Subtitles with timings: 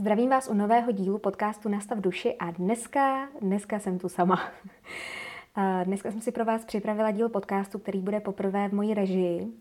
[0.00, 4.40] Zdravím vás u nového dílu podcastu Nastav duši a dneska, dneska jsem tu sama.
[5.84, 9.52] Dneska jsem si pro vás připravila díl podcastu, který bude poprvé v mojí režii.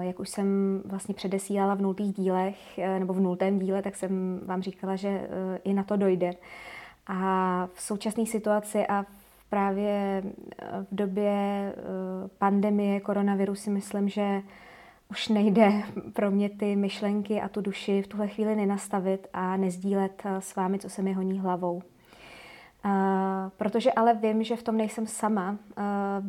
[0.00, 4.40] Jak už jsem vlastně předesílala v nultých dílech, e, nebo v nultém díle, tak jsem
[4.46, 5.28] vám říkala, že e,
[5.64, 6.32] i na to dojde.
[7.06, 9.04] A v současné situaci a
[9.48, 10.22] právě e,
[10.82, 11.32] v době
[12.38, 14.42] pandemie koronaviru si myslím, že
[15.10, 15.82] už nejde
[16.12, 20.56] pro mě ty myšlenky a tu duši v tuhle chvíli nenastavit a nezdílet eh, s
[20.56, 21.82] vámi, co se mi honí hlavou.
[22.84, 22.90] Uh,
[23.56, 25.56] protože ale vím, že v tom nejsem sama, uh,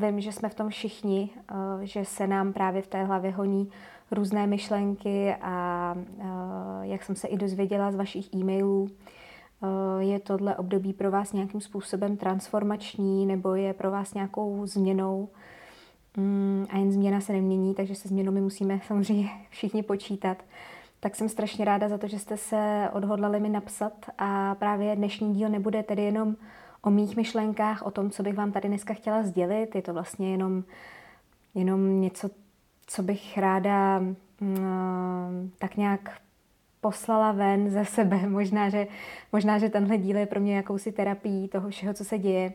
[0.02, 3.70] vím, že jsme v tom všichni, uh, že se nám právě v té hlavě honí
[4.12, 5.96] různé myšlenky a
[6.82, 8.90] jak jsem se i dozvěděla z vašich e-mailů,
[10.00, 15.30] je tohle období pro vás nějakým způsobem transformační nebo je pro vás nějakou změnou,
[16.70, 20.38] a jen změna se nemění, takže se změnou my musíme samozřejmě všichni počítat.
[21.00, 25.34] Tak jsem strašně ráda za to, že jste se odhodlali mi napsat a právě dnešní
[25.34, 26.36] díl nebude tedy jenom
[26.82, 29.76] o mých myšlenkách, o tom, co bych vám tady dneska chtěla sdělit.
[29.76, 30.64] Je to vlastně jenom,
[31.56, 32.30] jenom něco,
[32.88, 34.00] co bych ráda
[34.42, 36.22] mm, tak nějak
[36.82, 38.18] poslala ven ze sebe.
[38.30, 38.88] Možná že,
[39.32, 42.54] možná, že tenhle díl je pro mě jakousi terapií toho všeho, co se děje.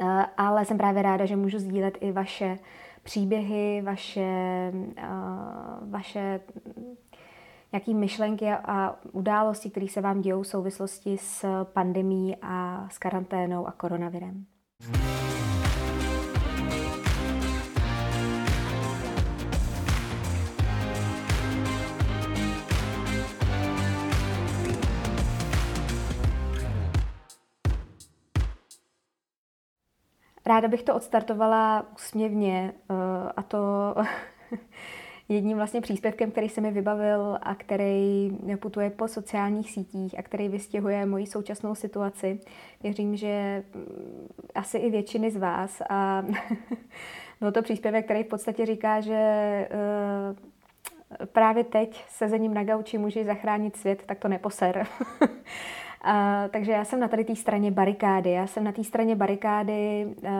[0.00, 2.58] Eh, ale jsem právě ráda, že můžu sdílet i vaše
[3.02, 4.20] příběhy, vaše,
[4.96, 5.06] eh,
[5.88, 6.40] vaše
[7.72, 13.66] nějaké myšlenky a události, které se vám dějou v souvislosti s pandemí a s karanténou
[13.66, 14.44] a koronavirem.
[30.46, 32.94] Ráda bych to odstartovala úsměvně eh,
[33.36, 33.58] a to
[35.28, 38.30] jedním vlastně příspěvkem, který se mi vybavil a který
[38.60, 42.40] putuje po sociálních sítích a který vystěhuje moji současnou situaci.
[42.82, 45.82] Věřím, že mm, asi i většiny z vás.
[45.90, 46.24] A
[47.40, 49.66] byl to příspěvek, který v podstatě říká, že eh,
[51.26, 54.86] právě teď sezením na gauči může zachránit svět, tak to neposer.
[56.06, 56.12] Uh,
[56.50, 58.30] takže já jsem na tady té straně barikády.
[58.30, 60.30] Já jsem na té straně barikády uh,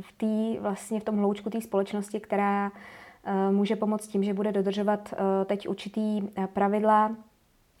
[0.00, 4.52] v té vlastně v tom hloučku té společnosti, která uh, může pomoct tím, že bude
[4.52, 7.16] dodržovat uh, teď určitý uh, pravidla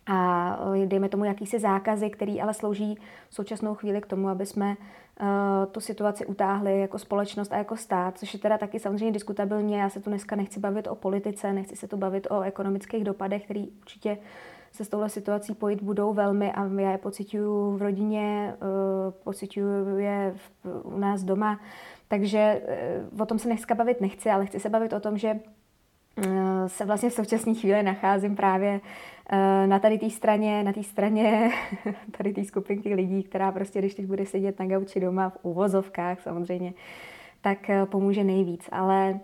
[0.06, 2.98] a uh, dejme tomu jakýsi zákazy, který ale slouží
[3.28, 4.76] v současnou chvíli k tomu, aby jsme
[5.20, 5.26] uh,
[5.72, 9.80] tu situaci utáhli jako společnost a jako stát, což je teda taky samozřejmě diskutabilně.
[9.80, 13.44] Já se tu dneska nechci bavit o politice, nechci se tu bavit o ekonomických dopadech,
[13.44, 14.18] který určitě
[14.72, 19.98] se s touhle situací pojít budou velmi a já je pocituju v rodině, eh, pocituju
[19.98, 20.34] je
[20.82, 21.60] u nás doma,
[22.08, 25.40] takže eh, o tom se dneska bavit nechci, ale chci se bavit o tom, že
[26.16, 28.80] eh, se vlastně v současné chvíli nacházím právě
[29.66, 31.50] na tady té straně, na té straně
[32.16, 36.20] tady té skupinky lidí, která prostě, když teď bude sedět na gauči doma v uvozovkách
[36.20, 36.72] samozřejmě,
[37.40, 38.68] tak pomůže nejvíc.
[38.72, 39.20] Ale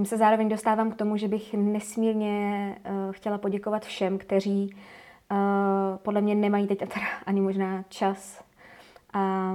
[0.00, 4.74] tím se zároveň dostávám k tomu, že bych nesmírně uh, chtěla poděkovat všem, kteří
[5.30, 5.36] uh,
[5.96, 8.44] podle mě nemají teď teda ani možná čas.
[9.12, 9.54] A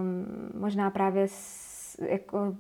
[0.54, 2.56] možná právě s, jako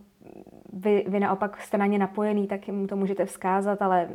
[0.73, 4.09] vy, vy naopak jste na ně napojený, tak jim to můžete vzkázat, ale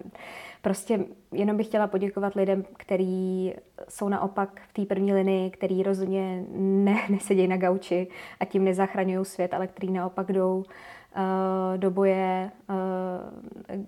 [0.63, 3.55] prostě jenom bych chtěla poděkovat lidem, kteří
[3.89, 8.09] jsou naopak v té první linii, který rozhodně ne, nesedějí na gauči
[8.41, 10.65] a tím nezachraňují svět, ale který naopak jdou
[11.15, 12.75] Eh, do boje, eh,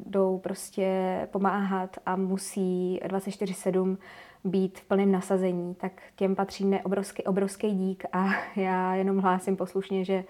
[0.07, 3.99] jdou prostě pomáhat a musí 24-7
[4.45, 10.05] být v plném nasazení, tak těm patří neobrovský, obrovský dík a já jenom hlásím poslušně,
[10.05, 10.25] že eh,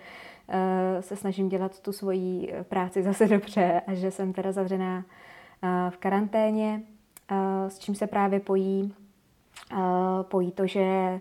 [1.01, 5.05] se snažím dělat tu svoji práci zase dobře a že jsem teda zavřená
[5.91, 6.83] v karanténě,
[7.69, 8.95] s čím se právě pojí,
[10.29, 11.21] pojí to, že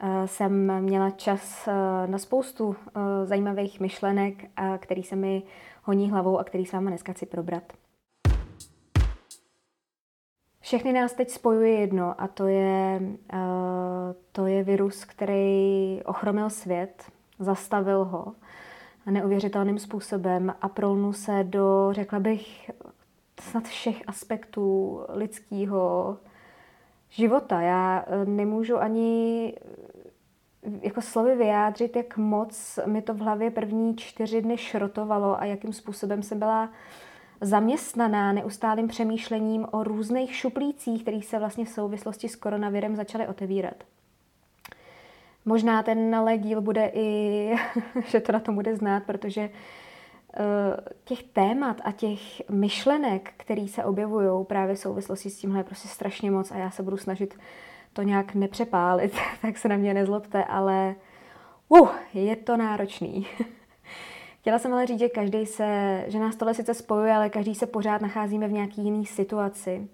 [0.00, 4.34] Eh, jsem měla čas eh, na spoustu eh, zajímavých myšlenek,
[4.78, 5.42] který se mi
[5.82, 7.72] honí hlavou a který s váma dneska chci probrat.
[10.60, 13.00] Všechny nás teď spojuje jedno a to je,
[14.32, 17.04] to je virus, který ochromil svět,
[17.38, 18.34] zastavil ho
[19.06, 22.70] neuvěřitelným způsobem a prolnul se do, řekla bych,
[23.40, 26.16] snad všech aspektů lidského
[27.10, 27.60] života.
[27.60, 29.54] Já nemůžu ani
[30.82, 35.72] jako slovy vyjádřit, jak moc mi to v hlavě první čtyři dny šrotovalo a jakým
[35.72, 36.70] způsobem jsem byla
[37.40, 43.84] zaměstnaná neustálým přemýšlením o různých šuplících, které se vlastně v souvislosti s koronavirem začaly otevírat.
[45.48, 47.56] Možná ten díl bude i,
[48.06, 49.50] že to na tom bude znát, protože eh,
[51.04, 55.88] těch témat a těch myšlenek, které se objevují právě v souvislosti s tímhle je prostě
[55.88, 57.38] strašně moc a já se budu snažit
[57.92, 59.12] to nějak nepřepálit,
[59.42, 60.94] tak se na mě nezlobte, ale
[61.68, 63.26] uh, je to náročný.
[64.48, 67.66] Chtěla jsem ale říct, že každý se, že nás tohle sice spojuje, ale každý se
[67.66, 69.88] pořád nacházíme v nějaký jiný situaci.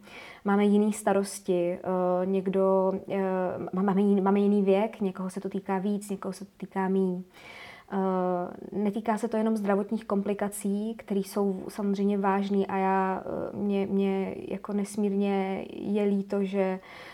[0.44, 5.78] Máme jiný starosti, uh, někdo, uh, máme, jiný, máme jiný věk, někoho se to týká
[5.78, 7.12] víc, někoho se to týká míň.
[7.12, 13.22] Uh, netýká se to jenom zdravotních komplikací, které jsou samozřejmě vážné a já,
[13.52, 17.13] mě, mě jako nesmírně je líto, že uh,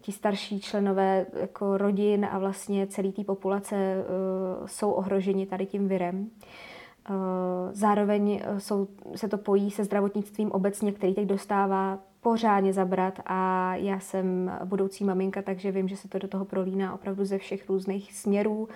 [0.00, 4.04] ti starší členové jako rodin a vlastně celý té populace eh,
[4.66, 6.30] jsou ohroženi tady tím virem.
[7.10, 7.12] Eh,
[7.72, 14.00] zároveň jsou, se to pojí se zdravotnictvím obecně, který teď dostává pořádně zabrat a já
[14.00, 18.12] jsem budoucí maminka, takže vím, že se to do toho prolíná opravdu ze všech různých
[18.12, 18.68] směrů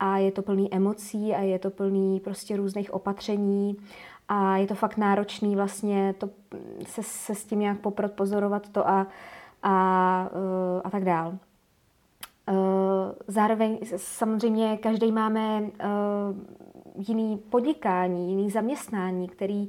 [0.00, 3.76] a je to plný emocí a je to plný prostě různých opatření
[4.28, 6.30] a je to fakt náročný vlastně to,
[6.86, 9.06] se, se s tím nějak poprot pozorovat to a
[9.62, 11.38] a, eh, a tak dál.
[12.48, 12.52] Eh,
[13.26, 15.86] zároveň samozřejmě každý máme eh,
[16.96, 19.68] jiný podnikání, jiný zaměstnání, který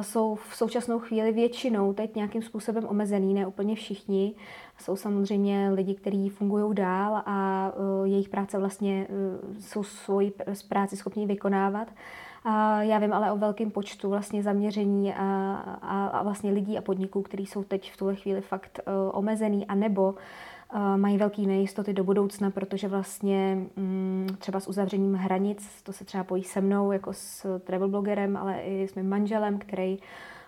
[0.00, 4.34] jsou v současnou chvíli většinou teď nějakým způsobem omezený, ne úplně všichni.
[4.78, 7.72] Jsou samozřejmě lidi, kteří fungují dál a
[8.04, 9.06] jejich práce vlastně
[9.60, 10.32] jsou svoji
[10.68, 11.88] práci schopni vykonávat.
[12.80, 17.22] Já vím ale o velkém počtu vlastně zaměření a, a, a vlastně lidí a podniků,
[17.22, 21.92] kteří jsou teď v tuhle chvíli fakt uh, omezený a nebo uh, mají velké nejistoty
[21.92, 26.92] do budoucna, protože vlastně um, třeba s uzavřením hranic, to se třeba pojí se mnou
[26.92, 29.98] jako s travel blogerem, ale i s mým manželem, který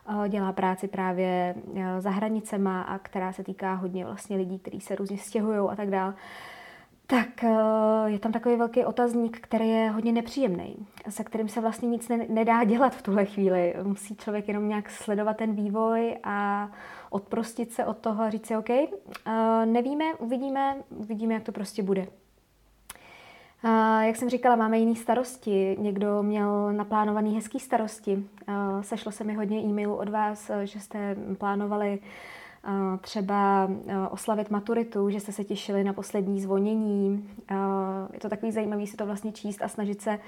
[0.08, 1.54] uh, dělá práci právě
[1.98, 5.90] za hranicema a která se týká hodně vlastně lidí, kteří se různě stěhují a tak
[5.90, 6.14] dále
[7.14, 10.76] tak eh, je tam takový velký otazník, který je hodně nepříjemný,
[11.08, 13.74] se kterým se vlastně nic ne, nedá dělat v tuhle chvíli.
[13.82, 16.68] Musí člověk jenom nějak sledovat ten vývoj a
[17.10, 18.86] odprostit se od toho a říct si, OK, uh,
[19.64, 22.06] nevíme, uvidíme, uvidíme, jak to prostě bude.
[23.64, 25.76] Uh, jak jsem říkala, máme jiný starosti.
[25.80, 28.24] Někdo měl naplánovaný hezký starosti.
[28.80, 31.98] Sešlo se mi hodně e-mailů od vás, že jste plánovali
[33.00, 33.70] třeba
[34.10, 37.28] oslavit maturitu, že jste se těšili na poslední zvonění.
[38.12, 40.18] Je to takový zajímavý si to vlastně číst a snažit se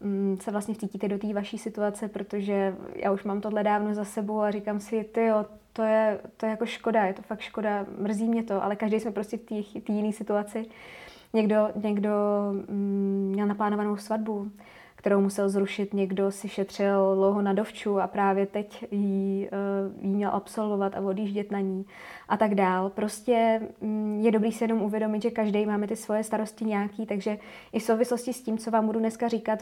[0.00, 4.04] mm, se vlastně vcítíte do té vaší situace, protože já už mám tohle dávno za
[4.04, 5.30] sebou a říkám si, ty
[5.72, 9.00] to je, to je jako škoda, je to fakt škoda, mrzí mě to, ale každý
[9.00, 10.66] jsme prostě v té jiné situaci.
[11.32, 12.10] Někdo, někdo
[12.52, 14.50] mm, měl naplánovanou svatbu,
[15.02, 15.94] kterou musel zrušit.
[15.94, 21.00] Někdo si šetřil dlouho na dovču a právě teď jí, eh, jí měl absolvovat a
[21.00, 21.86] odjíždět na ní
[22.28, 22.90] a tak dál.
[22.90, 27.38] Prostě mm, je dobrý si jenom uvědomit, že každý máme ty svoje starosti nějaký, takže
[27.72, 29.58] i v souvislosti s tím, co vám budu dneska říkat,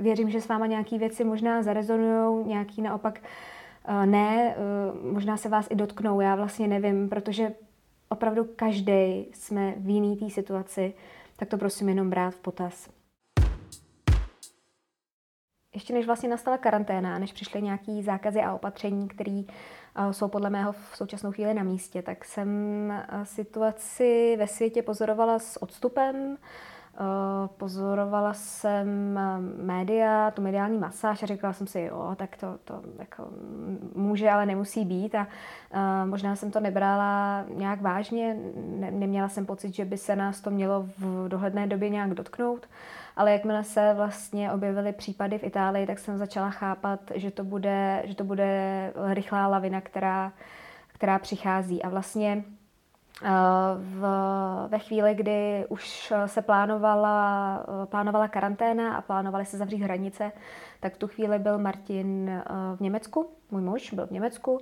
[0.00, 3.20] věřím, že s váma nějaké věci možná zarezonují, nějaký naopak
[3.84, 7.54] eh, ne, eh, možná se vás i dotknou, já vlastně nevím, protože
[8.08, 10.94] opravdu každý jsme v jiný té situaci,
[11.36, 12.93] tak to prosím jenom brát v potaz
[15.74, 19.42] ještě než vlastně nastala karanténa, než přišly nějaký zákazy a opatření, které
[19.96, 22.48] eh, jsou podle mého v současnou chvíli na místě, tak jsem
[22.90, 26.36] eh, situaci ve světě pozorovala s odstupem.
[26.36, 29.18] Eh, pozorovala jsem
[29.62, 33.28] média, tu mediální masáž a říkala jsem si, jo, tak to, to jako
[33.94, 35.26] může, ale nemusí být a
[36.04, 40.50] možná jsem to nebrala nějak vážně, ne, neměla jsem pocit, že by se nás to
[40.50, 42.66] mělo v dohledné době nějak dotknout
[43.16, 48.02] ale jakmile se vlastně objevily případy v Itálii, tak jsem začala chápat, že to bude,
[48.04, 50.32] že to bude rychlá lavina, která,
[50.88, 51.82] která přichází.
[51.82, 52.44] A vlastně
[53.22, 53.28] eh,
[53.76, 54.06] v,
[54.68, 60.32] ve chvíli, kdy už se plánovala, plánovala karanténa a plánovaly se zavřít hranice,
[60.80, 62.42] tak v tu chvíli byl Martin eh,
[62.76, 64.60] v Německu, můj muž byl v Německu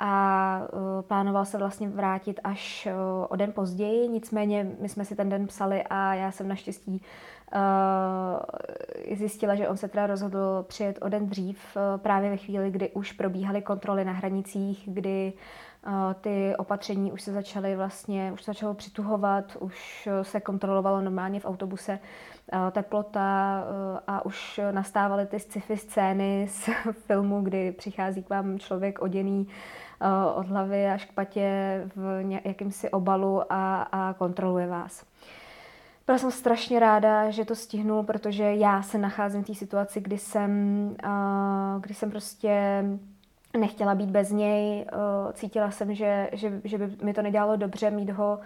[0.00, 2.88] a eh, plánoval se vlastně vrátit až
[3.28, 7.02] o den později, nicméně my jsme si ten den psali a já jsem naštěstí
[9.16, 12.90] zjistila, že on se teda rozhodl přijet o den dřív, uh, právě ve chvíli, kdy
[12.90, 15.32] už probíhaly kontroly na hranicích, kdy
[15.86, 21.40] uh, ty opatření už se začaly vlastně, už se začalo přituhovat, už se kontrolovalo normálně
[21.40, 21.98] v autobuse
[22.72, 23.64] teplota
[24.06, 26.70] a už nastávaly ty sci-fi scény z
[27.06, 29.48] filmu, kdy přichází k vám člověk oděný
[30.34, 35.04] od hlavy až k patě v jakýmsi obalu a, a kontroluje vás.
[36.10, 40.18] Byla jsem strašně ráda, že to stihnul, protože já se nacházím v té situaci, kdy
[40.18, 40.50] jsem,
[41.80, 42.84] kdy jsem prostě
[43.58, 44.86] nechtěla být bez něj.
[45.32, 48.38] Cítila jsem, že, že, že by mi to nedělalo dobře mít ho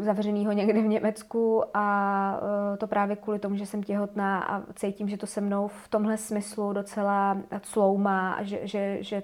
[0.00, 2.40] zavřenýho někde v Německu a
[2.78, 6.16] to právě kvůli tomu, že jsem těhotná a cítím, že to se mnou v tomhle
[6.16, 9.22] smyslu docela cloumá a že, že, že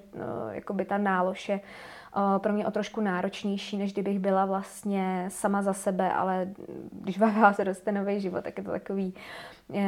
[0.50, 1.60] jakoby ta nálož je
[2.38, 6.48] pro mě o trošku náročnější, než kdybych byla vlastně sama za sebe, ale
[6.92, 7.18] když
[7.58, 9.14] roste nový život, tak je to takový,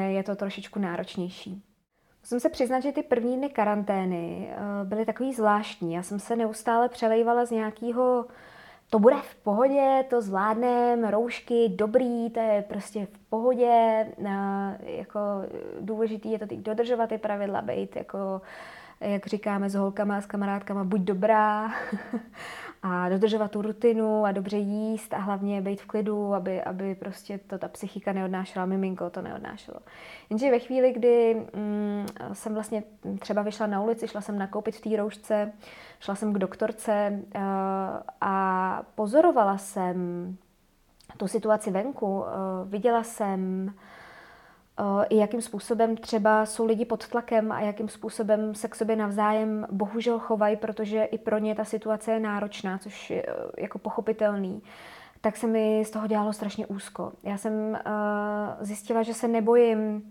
[0.09, 1.63] je to trošičku náročnější.
[2.23, 4.51] Musím se přiznat, že ty první dny karantény
[4.85, 5.95] byly takový zvláštní.
[5.95, 8.27] Já jsem se neustále přelejvala z nějakého
[8.91, 14.07] to bude v pohodě, to zvládneme, roušky, dobrý, to je prostě v pohodě,
[14.85, 15.21] jako
[15.81, 18.41] důležitý je to dodržovat ty pravidla, být jako
[19.01, 21.71] jak říkáme s holkama a s kamarádkama, buď dobrá
[22.83, 27.39] a dodržovat tu rutinu a dobře jíst a hlavně být v klidu, aby, aby prostě
[27.39, 29.79] to ta psychika neodnášela, miminko to neodnášelo.
[30.31, 32.83] Jenže ve chvíli, kdy mm, jsem vlastně
[33.19, 35.53] třeba vyšla na ulici, šla jsem nakoupit v té roušce,
[36.01, 37.43] šla jsem k doktorce uh,
[38.21, 40.37] a pozorovala jsem
[41.17, 42.25] tu situaci venku, uh,
[42.65, 43.73] viděla jsem
[45.09, 49.67] i jakým způsobem třeba jsou lidi pod tlakem a jakým způsobem se k sobě navzájem
[49.71, 53.27] bohužel chovají, protože i pro ně ta situace je náročná, což je
[53.59, 54.63] jako pochopitelný
[55.21, 57.13] tak se mi z toho dělalo strašně úzko.
[57.23, 57.77] Já jsem uh,
[58.61, 60.11] zjistila, že se nebojím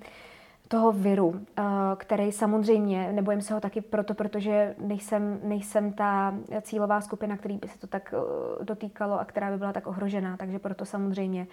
[0.68, 1.64] toho viru, eh,
[1.96, 7.68] který samozřejmě, nebojím se ho taky proto, protože nejsem, nejsem ta cílová skupina, který by
[7.68, 11.48] se to tak eh, dotýkalo a která by byla tak ohrožená, takže proto samozřejmě.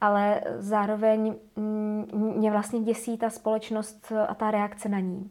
[0.00, 5.30] Ale zároveň mm, mě vlastně děsí ta společnost a ta reakce na ní.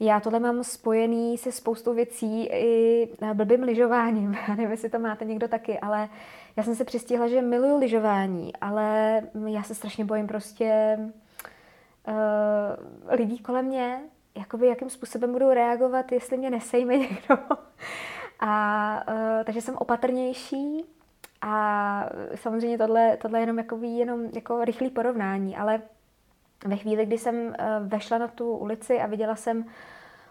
[0.00, 4.32] Já tohle mám spojený se spoustou věcí i blbým lyžováním.
[4.48, 6.08] Já nevím, jestli to máte někdo taky, ale
[6.56, 10.98] já jsem se přistihla, že miluju lyžování, ale já se strašně bojím prostě
[12.10, 12.16] uh,
[13.08, 14.00] lidí kolem mě,
[14.38, 17.38] jakoby jakým způsobem budou reagovat, jestli mě nesejme někdo.
[18.40, 20.84] a uh, takže jsem opatrnější
[21.42, 25.82] a samozřejmě tohle, tohle je jenom, jakoby, jenom jako rychlý porovnání, ale
[26.66, 29.64] ve chvíli, kdy jsem uh, vešla na tu ulici a viděla jsem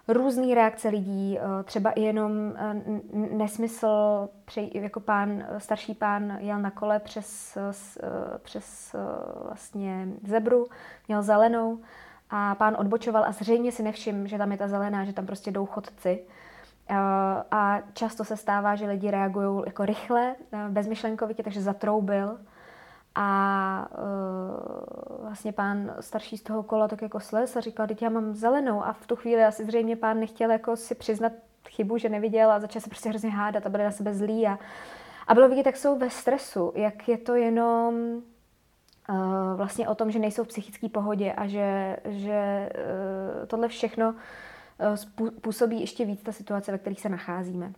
[0.09, 2.53] různé reakce lidí, třeba i jenom
[3.13, 3.87] nesmysl,
[4.73, 7.57] jako pán, starší pán jel na kole přes,
[8.43, 8.95] přes
[9.45, 10.67] vlastně zebru,
[11.07, 11.79] měl zelenou
[12.29, 15.51] a pán odbočoval a zřejmě si nevšim, že tam je ta zelená, že tam prostě
[15.51, 16.23] jdou chodci.
[17.51, 20.35] A často se stává, že lidi reagují jako rychle,
[20.69, 22.39] bezmyšlenkovitě, takže zatroubil
[23.15, 28.09] a uh, vlastně pán starší z toho kola tak jako sles a říkal, teď já
[28.09, 31.31] mám zelenou a v tu chvíli asi zřejmě pán nechtěl jako si přiznat
[31.69, 34.59] chybu, že neviděl a začal se prostě hrozně hádat a byli na sebe zlí a,
[35.27, 38.21] a bylo vidět, jak jsou ve stresu, jak je to jenom
[39.09, 39.15] uh,
[39.55, 44.15] vlastně o tom, že nejsou v psychické pohodě a že, že uh, tohle všechno
[45.41, 47.73] působí ještě víc ta situace, ve kterých se nacházíme.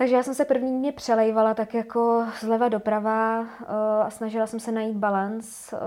[0.00, 3.46] Takže já jsem se první dny přelejvala tak jako zleva doprava uh,
[4.02, 5.78] a snažila jsem se najít balans, uh,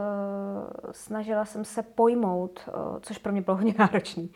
[0.92, 4.30] snažila jsem se pojmout, uh, což pro mě bylo hodně náročný,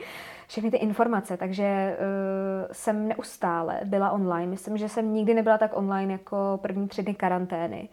[0.47, 1.97] všechny ty informace, takže
[2.71, 4.51] jsem neustále byla online.
[4.51, 7.89] Myslím, že jsem nikdy nebyla tak online jako první tři dny karantény.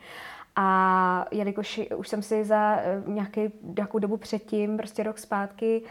[0.56, 3.40] A jelikož už jsem si za eh, nějaký,
[3.78, 5.82] nějakou dobu předtím, prostě rok zpátky,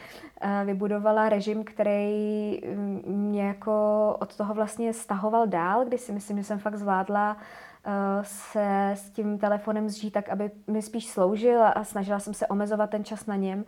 [0.41, 3.73] eh, vybudovala režim, který mm, mě jako
[4.19, 7.37] od toho vlastně stahoval dál, kdy si myslím, že jsem fakt zvládla
[7.85, 7.89] eh,
[8.23, 12.89] se s tím telefonem zžít tak, aby mi spíš sloužil a snažila jsem se omezovat
[12.89, 13.65] ten čas na něm,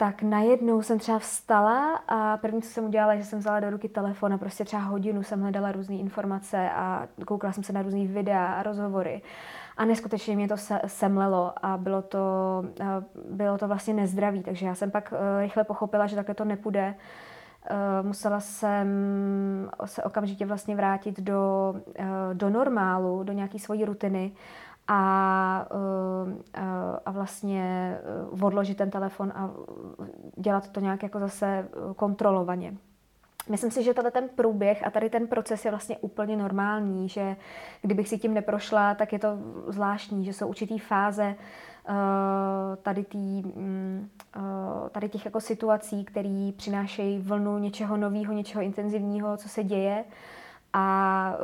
[0.00, 3.88] tak najednou jsem třeba vstala a první, co jsem udělala, že jsem vzala do ruky
[3.88, 8.06] telefon a prostě třeba hodinu jsem hledala různé informace a koukala jsem se na různé
[8.06, 9.22] videa a rozhovory.
[9.80, 10.56] A neskutečně mě to
[10.86, 12.18] semlelo a bylo to,
[12.80, 12.84] eh,
[13.30, 16.94] bylo to vlastně nezdravý, takže já jsem pak eh, rychle pochopila, že takhle to nepůjde.
[17.64, 18.88] Eh, musela jsem
[19.84, 21.74] se okamžitě vlastně vrátit do,
[22.32, 24.32] do normálu, do nějaké svojí rutiny
[24.88, 25.66] a,
[27.06, 27.96] a vlastně
[28.42, 29.50] odložit ten telefon a
[30.36, 32.74] dělat to nějak jako zase kontrolovaně.
[33.48, 37.36] Myslím si, že tady ten průběh a tady ten proces je vlastně úplně normální, že
[37.82, 39.28] kdybych si tím neprošla, tak je to
[39.68, 41.34] zvláštní, že jsou určitý fáze
[41.88, 41.94] uh,
[42.82, 49.36] tady, tý, um, uh, tady těch jako situací, které přinášejí vlnu něčeho nového, něčeho intenzivního,
[49.36, 50.04] co se děje.
[50.72, 51.34] A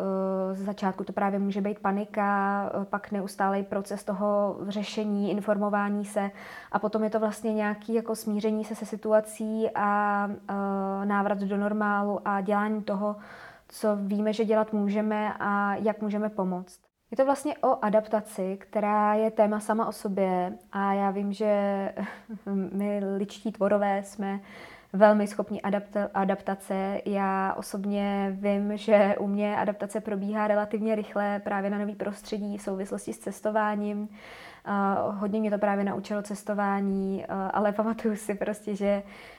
[0.49, 6.04] uh, z začátku to právě může být panika, uh, pak neustálý proces toho řešení, informování
[6.04, 6.30] se
[6.73, 11.56] a potom je to vlastně nějaký jako smíření se se situací a uh, návrat do
[11.56, 13.16] normálu a dělání toho,
[13.68, 16.80] co víme, že dělat můžeme a jak můžeme pomoct.
[17.11, 21.92] Je to vlastně o adaptaci, která je téma sama o sobě a já vím, že
[22.73, 24.40] my ličtí tvorové jsme
[24.97, 27.00] velmi schopní adapta- adaptace.
[27.05, 32.62] Já osobně vím, že u mě adaptace probíhá relativně rychle právě na nový prostředí v
[32.62, 34.09] souvislosti s cestováním.
[34.69, 39.36] Uh, hodně mě to právě naučilo cestování, uh, ale pamatuju si prostě, že Uh,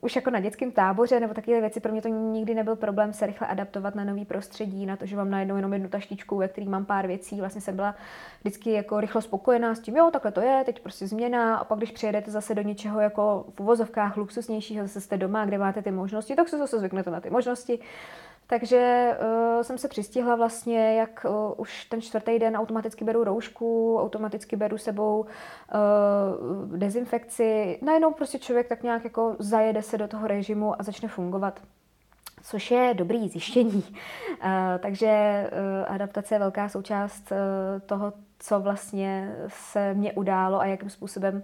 [0.00, 3.26] už jako na dětském táboře nebo takové věci, pro mě to nikdy nebyl problém se
[3.26, 6.68] rychle adaptovat na nový prostředí, na to, že mám najednou jenom jednu taštičku, ve který
[6.68, 7.40] mám pár věcí.
[7.40, 7.94] Vlastně jsem byla
[8.40, 11.56] vždycky jako rychlo spokojená s tím, jo, takhle to je, teď prostě změna.
[11.56, 15.58] A pak, když přijedete zase do něčeho jako v uvozovkách luxusnějšího, zase jste doma, kde
[15.58, 17.78] máte ty možnosti, tak se zase zvyknete na ty možnosti.
[18.46, 23.98] Takže uh, jsem se přistihla vlastně, jak uh, už ten čtvrtý den automaticky beru roušku,
[24.00, 27.78] automaticky beru sebou uh, dezinfekci.
[27.82, 31.60] Najednou prostě člověk tak nějak jako zajede se do toho režimu a začne fungovat
[32.42, 33.84] což je dobrý zjištění.
[33.84, 34.48] Uh,
[34.78, 37.36] takže uh, adaptace je velká součást uh,
[37.86, 41.42] toho, co vlastně se mně událo a jakým způsobem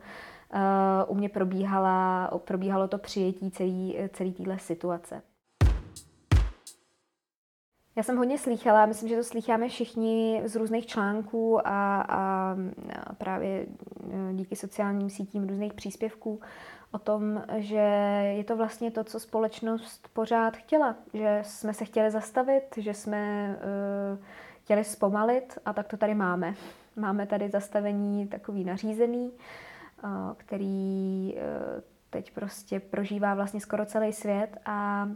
[1.06, 5.22] u mě probíhala, probíhalo to přijetí celé celý téhle situace.
[7.96, 12.56] Já jsem hodně slýchala, myslím, že to slýcháme všichni z různých článků a, a,
[13.04, 13.66] a právě e,
[14.34, 16.40] díky sociálním sítím různých příspěvků
[16.92, 17.76] o tom, že
[18.36, 20.96] je to vlastně to, co společnost pořád chtěla.
[21.14, 24.24] Že jsme se chtěli zastavit, že jsme uh,
[24.62, 26.54] chtěli zpomalit a tak to tady máme.
[26.96, 29.32] Máme tady zastavení takový nařízený,
[30.04, 31.40] uh, který uh,
[32.10, 35.08] teď prostě prožívá vlastně skoro celý svět a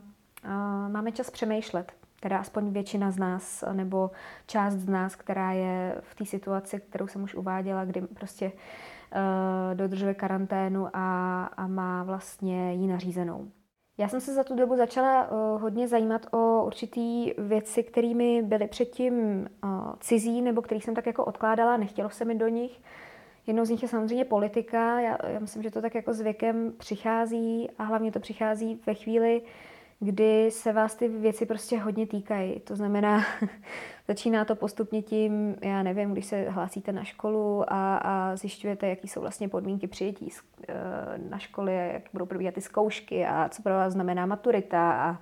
[0.44, 4.10] uh, máme čas přemýšlet teda aspoň většina z nás, nebo
[4.46, 9.74] část z nás, která je v té situaci, kterou jsem už uváděla, kdy prostě uh,
[9.74, 13.48] dodržuje karanténu a, a má vlastně ji nařízenou.
[13.98, 18.66] Já jsem se za tu dobu začala uh, hodně zajímat o určitý věci, kterými byly
[18.66, 19.14] předtím
[19.64, 19.70] uh,
[20.00, 22.80] cizí, nebo kterých jsem tak jako odkládala, nechtělo se mi do nich.
[23.46, 25.00] Jednou z nich je samozřejmě politika.
[25.00, 28.94] Já, já myslím, že to tak jako s věkem přichází a hlavně to přichází ve
[28.94, 29.42] chvíli,
[30.00, 32.60] kdy se vás ty věci prostě hodně týkají.
[32.60, 33.24] To znamená,
[34.08, 39.08] začíná to postupně tím, já nevím, když se hlásíte na školu a, a zjišťujete, jaký
[39.08, 40.32] jsou vlastně podmínky přijetí
[40.68, 40.74] eh,
[41.30, 45.20] na školy, jak budou probíhat ty zkoušky a co pro vás znamená maturita a,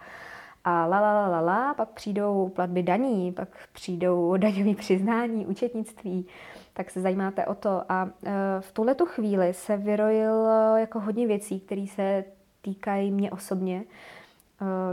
[0.64, 6.26] a la, la, la, la, la, pak přijdou platby daní, pak přijdou daňové přiznání, účetnictví,
[6.72, 7.82] tak se zajímáte o to.
[7.88, 12.24] A eh, v tuhle chvíli se vyrojil jako hodně věcí, které se
[12.62, 13.84] týkají mě osobně.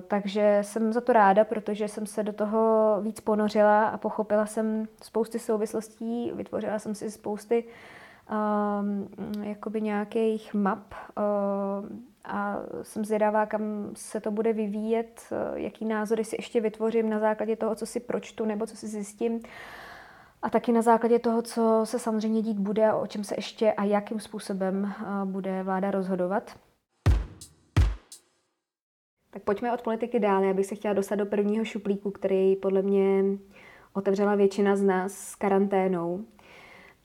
[0.07, 4.87] Takže jsem za to ráda, protože jsem se do toho víc ponořila a pochopila jsem
[5.01, 7.63] spousty souvislostí, vytvořila jsem si spousty
[8.31, 9.09] um,
[9.43, 11.23] jakoby nějakých map uh,
[12.23, 13.61] a jsem zvědavá, kam
[13.93, 17.99] se to bude vyvíjet, uh, jaký názory si ještě vytvořím na základě toho, co si
[17.99, 19.39] pročtu nebo co si zjistím.
[20.41, 23.83] A taky na základě toho, co se samozřejmě dít bude, o čem se ještě a
[23.83, 24.93] jakým způsobem
[25.25, 26.55] bude vláda rozhodovat.
[29.31, 30.43] Tak pojďme od politiky dál.
[30.43, 33.23] Já bych se chtěla dostat do prvního šuplíku, který podle mě
[33.93, 36.25] otevřela většina z nás s karanténou.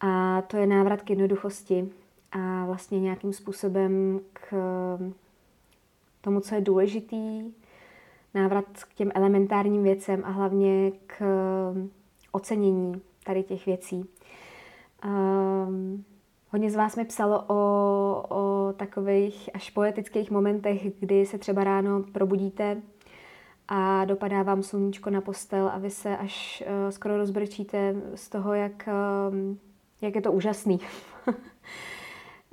[0.01, 1.89] A to je návrat k jednoduchosti
[2.33, 4.55] a vlastně nějakým způsobem k
[6.21, 7.55] tomu, co je důležitý,
[8.35, 11.23] návrat k těm elementárním věcem a hlavně k
[12.33, 14.05] ocenění tady těch věcí.
[15.05, 16.05] Um,
[16.57, 17.55] Hodně z vás mi psalo o,
[18.29, 22.83] o takových až poetických momentech, kdy se třeba ráno probudíte
[23.69, 28.55] a dopadá vám sluníčko na postel a vy se až uh, skoro rozbrčíte z toho,
[28.55, 29.57] jak, uh,
[30.01, 30.81] jak je to úžasný.
[31.29, 31.35] uh,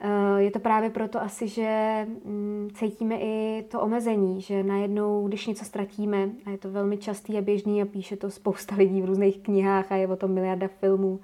[0.37, 5.65] je to právě proto asi, že um, cítíme i to omezení, že najednou, když něco
[5.65, 9.39] ztratíme, a je to velmi častý a běžný a píše to spousta lidí v různých
[9.39, 11.19] knihách a je o tom miliarda filmů,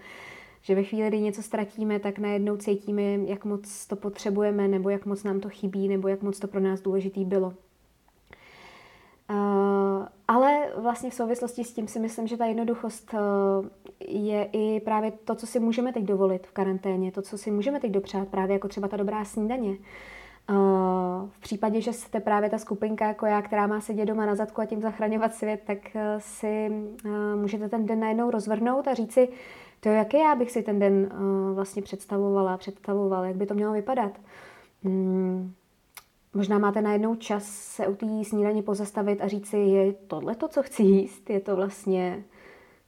[0.61, 5.05] že ve chvíli, kdy něco ztratíme, tak najednou cítíme, jak moc to potřebujeme, nebo jak
[5.05, 7.53] moc nám to chybí, nebo jak moc to pro nás důležitý bylo.
[9.29, 13.19] Uh, ale vlastně v souvislosti s tím si myslím, že ta jednoduchost uh,
[14.07, 17.79] je i právě to, co si můžeme teď dovolit v karanténě, to, co si můžeme
[17.79, 19.69] teď dopřát, právě jako třeba ta dobrá snídaně.
[19.69, 19.75] Uh,
[21.29, 24.61] v případě, že jste právě ta skupinka jako já, která má sedět doma na zadku
[24.61, 25.77] a tím zachraňovat svět, tak
[26.17, 26.71] si
[27.35, 29.29] můžete ten den najednou rozvrhnout a říci,
[29.79, 33.73] to jaké já bych si ten den uh, vlastně představovala, představoval, jak by to mělo
[33.73, 34.11] vypadat.
[34.83, 35.53] Hmm,
[36.33, 40.47] možná máte najednou čas se u té snídaně pozastavit a říct si, je tohle to,
[40.47, 42.23] co chci jíst, je to vlastně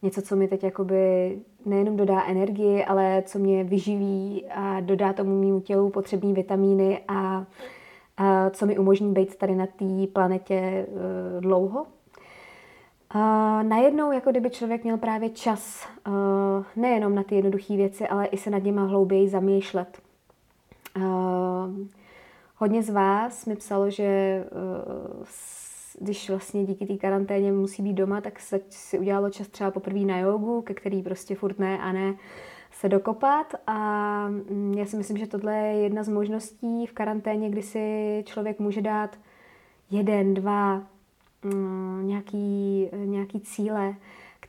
[0.02, 5.42] něco, co mi teď jakoby nejenom dodá energii, ale co mě vyživí a dodá tomu
[5.42, 7.46] mému tělu potřebné vitamíny a,
[8.18, 11.86] a co mi umožní být tady na té planetě uh, dlouho.
[13.16, 16.14] Uh, najednou, jako kdyby člověk měl právě čas uh,
[16.76, 20.02] nejenom na ty jednoduché věci, ale i se nad nimi hlouběji zamýšlet.
[20.96, 21.04] Uh,
[22.56, 25.26] hodně z vás mi psalo, že uh,
[26.00, 30.00] když vlastně díky té karanténě musí být doma, tak se si udělalo čas třeba poprvé
[30.00, 32.16] na jogu, ke který prostě furt ne a ne
[32.72, 37.50] se dokopat a mm, já si myslím, že tohle je jedna z možností v karanténě,
[37.50, 39.18] kdy si člověk může dát
[39.92, 40.84] jeden, dva
[42.02, 43.96] nějaký, nějaký cíle,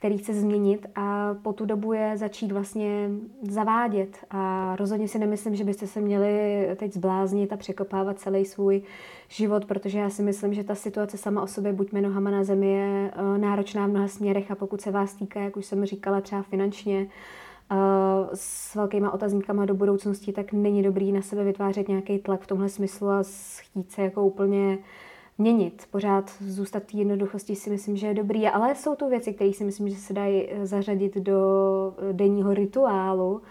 [0.03, 3.11] který chce změnit a po tu dobu je začít vlastně
[3.43, 4.19] zavádět.
[4.31, 8.83] A rozhodně si nemyslím, že byste se měli teď zbláznit a překopávat celý svůj
[9.29, 12.73] život, protože já si myslím, že ta situace sama o sobě, buďme nohama na zemi,
[12.73, 16.21] je eh, náročná v mnoha směrech a pokud se vás týká, jak už jsem říkala,
[16.21, 17.07] třeba finančně,
[17.71, 17.77] eh,
[18.35, 22.69] s velkýma otazníkama do budoucnosti, tak není dobrý na sebe vytvářet nějaký tlak v tomhle
[22.69, 23.23] smyslu a
[23.61, 24.79] chtít se jako úplně
[25.39, 25.83] měnit.
[25.91, 29.65] Pořád zůstat v jednoduchosti si myslím, že je dobrý, ale jsou to věci, které si
[29.65, 31.39] myslím, že se dají eh, zařadit do
[31.99, 33.43] eh, denního rituálu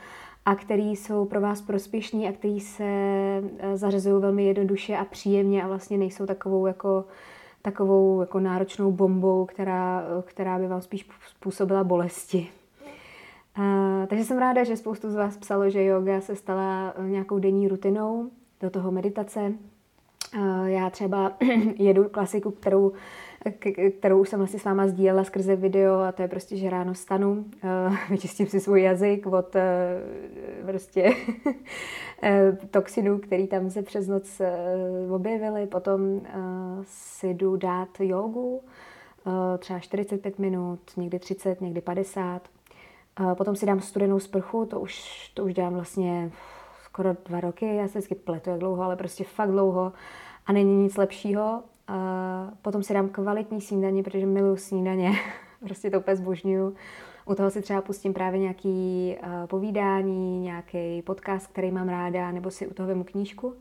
[0.46, 5.64] a které jsou pro vás prospěšní a které se eh, zařazují velmi jednoduše a příjemně
[5.64, 7.06] a vlastně nejsou takovou jako
[7.64, 12.48] takovou jako náročnou bombou, která, která by vám spíš způsobila bolesti.
[13.58, 17.68] Uh, takže jsem ráda, že spoustu z vás psalo, že yoga se stala nějakou denní
[17.68, 18.30] rutinou,
[18.62, 19.54] do toho meditace,
[20.66, 21.34] já třeba
[21.76, 22.92] jedu klasiku, kterou,
[24.00, 26.96] kterou už jsem vlastně s váma sdílela skrze video a to je prostě, že ráno
[26.96, 30.02] stanu, eh, vyčistím si svůj jazyk od eh,
[30.66, 31.14] prostě
[32.24, 34.42] eh, toxinů, který tam se přes noc
[35.10, 36.22] objevily, potom
[36.84, 38.62] si jdu dát jogu,
[39.60, 42.48] třeba 45 minut, někdy 30, někdy 50.
[43.38, 46.32] Potom si dám studenou sprchu, to už, to už dělám vlastně
[46.92, 49.94] skoro dva roky, já se vždycky pletu, jak dlouho, ale prostě fakt dlouho
[50.46, 51.64] a není nic lepšího.
[51.88, 55.12] A potom si dám kvalitní snídaně, protože miluji snídaně,
[55.66, 56.76] prostě to úplně zbožňuju.
[57.26, 62.52] U toho si třeba pustím právě nějaký uh, povídání, nějaký podcast, který mám ráda, nebo
[62.52, 63.56] si u toho vemu knížku.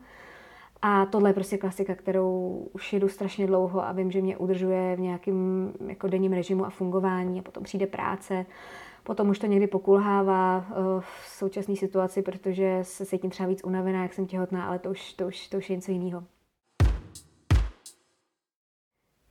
[0.81, 4.95] A tohle je prostě klasika, kterou už jedu strašně dlouho a vím, že mě udržuje
[4.95, 8.45] v nějakém jako denním režimu a fungování a potom přijde práce
[9.03, 14.03] Potom už to někdy pokulhává eh, v současné situaci, protože se cítím třeba víc unavená,
[14.03, 16.23] jak jsem těhotná, ale to už, to už, to už je něco jiného.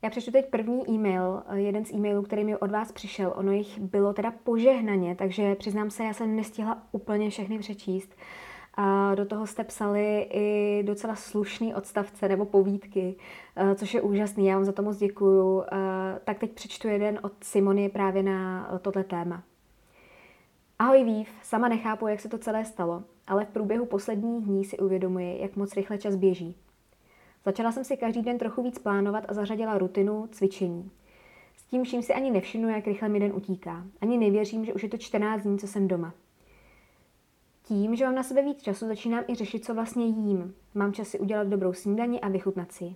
[0.02, 3.32] Já přečtu teď první e-mail, eh, jeden z e-mailů, který mi od vás přišel.
[3.36, 8.16] Ono jich bylo teda požehnaně, takže přiznám se, já jsem nestihla úplně všechny přečíst.
[8.74, 13.16] A do toho jste psali i docela slušný odstavce nebo povídky,
[13.56, 15.64] eh, což je úžasný, já vám za to moc děkuju.
[16.24, 19.42] Tak teď přečtu jeden od Simony právě na tohle téma.
[20.80, 24.78] Ahoj Vív, sama nechápu, jak se to celé stalo, ale v průběhu posledních dní si
[24.78, 26.56] uvědomuji, jak moc rychle čas běží.
[27.44, 30.90] Začala jsem si každý den trochu víc plánovat a zařadila rutinu cvičení.
[31.56, 33.86] S tím vším si ani nevšimnu, jak rychle mi den utíká.
[34.00, 36.14] Ani nevěřím, že už je to 14 dní, co jsem doma.
[37.62, 40.54] Tím, že mám na sebe víc času, začínám i řešit, co vlastně jím.
[40.74, 42.94] Mám čas si udělat dobrou snídani a vychutnat si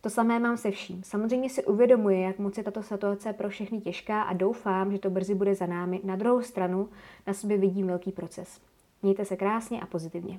[0.00, 1.02] to samé mám se vším.
[1.02, 5.10] Samozřejmě si uvědomuji, jak moc je tato situace pro všechny těžká a doufám, že to
[5.10, 6.00] brzy bude za námi.
[6.04, 6.88] Na druhou stranu
[7.26, 8.60] na sobě vidím velký proces.
[9.02, 10.38] Mějte se krásně a pozitivně.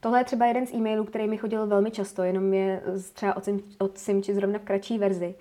[0.00, 3.36] Tohle je třeba jeden z e-mailů, který mi chodil velmi často, jenom je třeba
[3.78, 5.34] od, Simči zrovna v kratší verzi.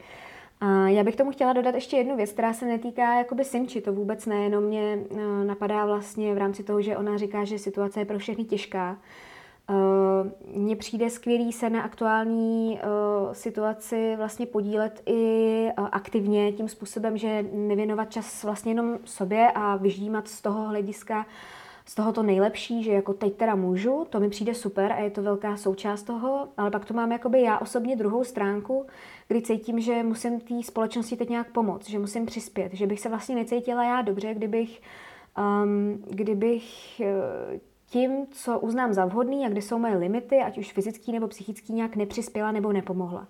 [0.61, 3.93] A já bych tomu chtěla dodat ještě jednu věc, která se netýká jakoby Simči, to
[3.93, 7.99] vůbec ne, jenom mě eh, napadá vlastně v rámci toho, že ona říká, že situace
[7.99, 8.97] je pro všechny těžká
[10.55, 17.17] mně přijde skvělý se na aktuální uh, situaci vlastně podílet i uh, aktivně tím způsobem,
[17.17, 21.25] že nevěnovat čas vlastně jenom sobě a vyždímat z toho hlediska
[21.85, 25.11] z toho to nejlepší, že jako teď teda můžu, to mi přijde super a je
[25.11, 28.85] to velká součást toho, ale pak to mám jakoby já osobně druhou stránku,
[29.27, 33.09] kdy cítím, že musím té společnosti teď nějak pomoct, že musím přispět, že bych se
[33.09, 34.81] vlastně necítila já dobře, kdybych,
[35.37, 36.63] um, kdybych
[36.99, 37.59] uh,
[37.95, 41.73] tím, co uznám za vhodný a kde jsou moje limity, ať už fyzický nebo psychický,
[41.73, 43.27] nějak nepřispěla nebo nepomohla.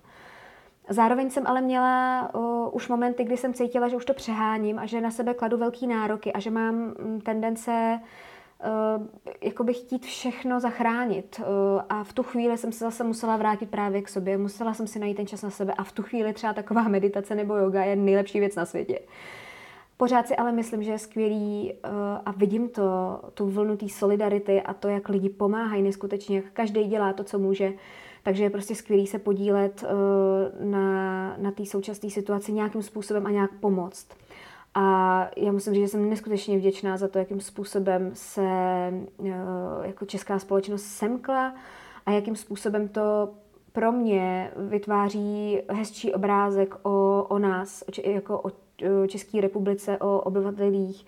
[0.88, 4.86] Zároveň jsem ale měla uh, už momenty, kdy jsem cítila, že už to přeháním a
[4.86, 8.00] že na sebe kladu velký nároky a že mám mm, tendence
[9.60, 11.40] uh, chtít všechno zachránit.
[11.40, 11.46] Uh,
[11.88, 14.98] a v tu chvíli jsem se zase musela vrátit právě k sobě, musela jsem si
[14.98, 17.96] najít ten čas na sebe a v tu chvíli třeba taková meditace nebo yoga je
[17.96, 18.98] nejlepší věc na světě.
[18.98, 19.06] Uh,
[19.96, 21.90] Pořád si ale myslím, že je skvělý uh,
[22.24, 26.84] a vidím to, tu vlnu té solidarity a to, jak lidi pomáhají neskutečně, jak každý
[26.84, 27.72] dělá to, co může.
[28.22, 33.30] Takže je prostě skvělý se podílet uh, na, na té současné situaci nějakým způsobem a
[33.30, 34.06] nějak pomoct.
[34.74, 38.42] A já musím říct, že jsem neskutečně vděčná za to, jakým způsobem se
[39.18, 39.28] uh,
[39.82, 41.54] jako česká společnost semkla
[42.06, 43.30] a jakým způsobem to
[43.72, 48.65] pro mě vytváří hezčí obrázek o, o nás, jako o Eh,
[49.08, 51.06] České republice, o obyvatelích.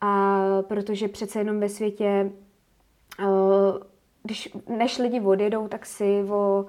[0.00, 2.32] A protože přece jenom ve světě,
[3.20, 3.24] eh,
[4.22, 6.66] když, než lidi odjedou, tak si o,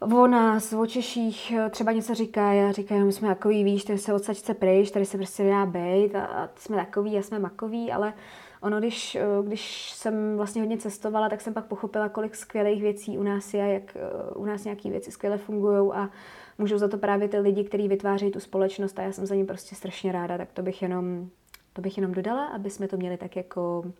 [0.00, 3.98] o nás, o Češích eh, třeba něco říká, já říkám, my jsme takový, víš, tady
[3.98, 7.38] se odsaď chce pryč, tady se prostě dá bejt a, a jsme takový a jsme
[7.38, 8.14] makový, ale
[8.62, 13.22] Ono, když, když jsem vlastně hodně cestovala, tak jsem pak pochopila, kolik skvělých věcí u
[13.22, 13.96] nás je, jak
[14.36, 16.10] u nás nějaké věci skvěle fungují a
[16.58, 19.44] můžou za to právě ty lidi, kteří vytvářejí tu společnost a já jsem za ně
[19.44, 21.28] prostě strašně ráda, tak to bych jenom,
[21.72, 23.92] to bych jenom dodala, aby jsme to měli tak jako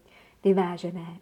[0.44, 1.06] vyvážené.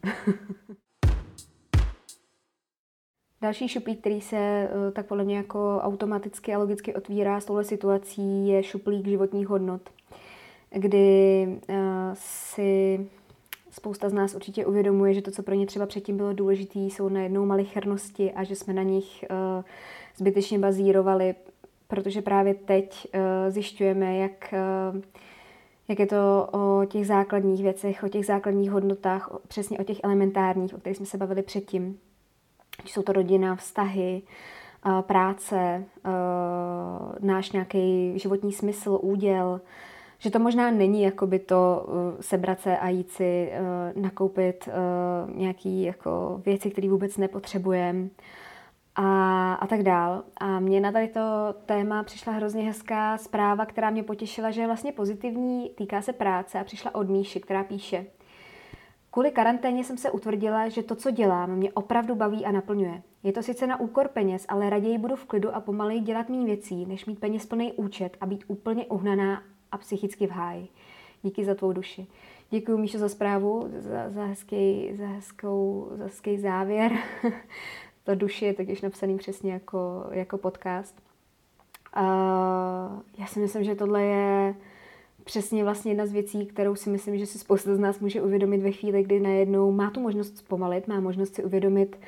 [3.42, 7.64] Další šuplík, který se eh, tak podle mě jako automaticky a logicky otvírá s touhle
[7.64, 9.90] situací, je šuplík životních hodnot,
[10.70, 13.08] kdy eh, si
[13.70, 17.08] spousta z nás určitě uvědomuje, že to, co pro ně třeba předtím bylo důležité, jsou
[17.08, 19.64] najednou malichernosti a že jsme na nich eh,
[20.16, 21.34] zbytečně bazírovali,
[21.88, 23.06] protože právě teď
[23.48, 24.54] zjišťujeme, jak
[25.90, 30.74] jak je to o těch základních věcech, o těch základních hodnotách, přesně o těch elementárních,
[30.74, 31.98] o kterých jsme se bavili předtím.
[32.84, 34.22] Jsou to rodina, vztahy,
[35.00, 35.84] práce,
[37.20, 39.60] náš nějaký životní smysl, úděl,
[40.20, 41.86] že to možná není jakoby to
[42.20, 43.52] sebrat se a jít si
[43.96, 44.68] nakoupit
[45.34, 48.08] nějaké jako věci, které vůbec nepotřebujeme
[48.96, 50.22] a, a tak dál.
[50.36, 51.20] A mně na tady to
[51.66, 56.60] téma přišla hrozně hezká zpráva, která mě potěšila, že je vlastně pozitivní, týká se práce
[56.60, 58.06] a přišla od Míši, která píše
[59.12, 63.02] Kvůli karanténě jsem se utvrdila, že to, co dělám, mě opravdu baví a naplňuje.
[63.22, 66.46] Je to sice na úkor peněz, ale raději budu v klidu a pomaleji dělat méně
[66.46, 70.68] věcí, než mít peněz plný účet a být úplně uhnaná a psychicky v háji.
[71.22, 72.06] Díky za tvou duši.
[72.50, 76.92] Děkuji Míšo za zprávu, za, za, hezký, za, hezkou, za hezký závěr.
[78.04, 81.02] ta duši je takyž napsaný přesně jako, jako podcast.
[81.96, 82.02] Uh,
[83.18, 84.54] já si myslím, že tohle je
[85.24, 88.62] přesně vlastně jedna z věcí, kterou si myslím, že si spousta z nás může uvědomit
[88.62, 91.98] ve chvíli, kdy najednou má tu možnost zpomalit, má možnost si uvědomit,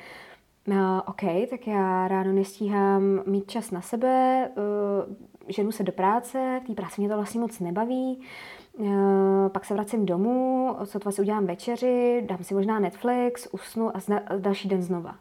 [0.67, 0.75] uh,
[1.07, 5.12] OK, tak já ráno nestíhám mít čas na sebe, uh,
[5.53, 8.21] ženu se do práce, v té práci mě to vlastně moc nebaví,
[8.77, 8.87] uh,
[9.49, 13.99] pak se vracím domů, sotva si udělám večeři, dám si možná Netflix, usnu a,
[14.37, 15.15] další den znova.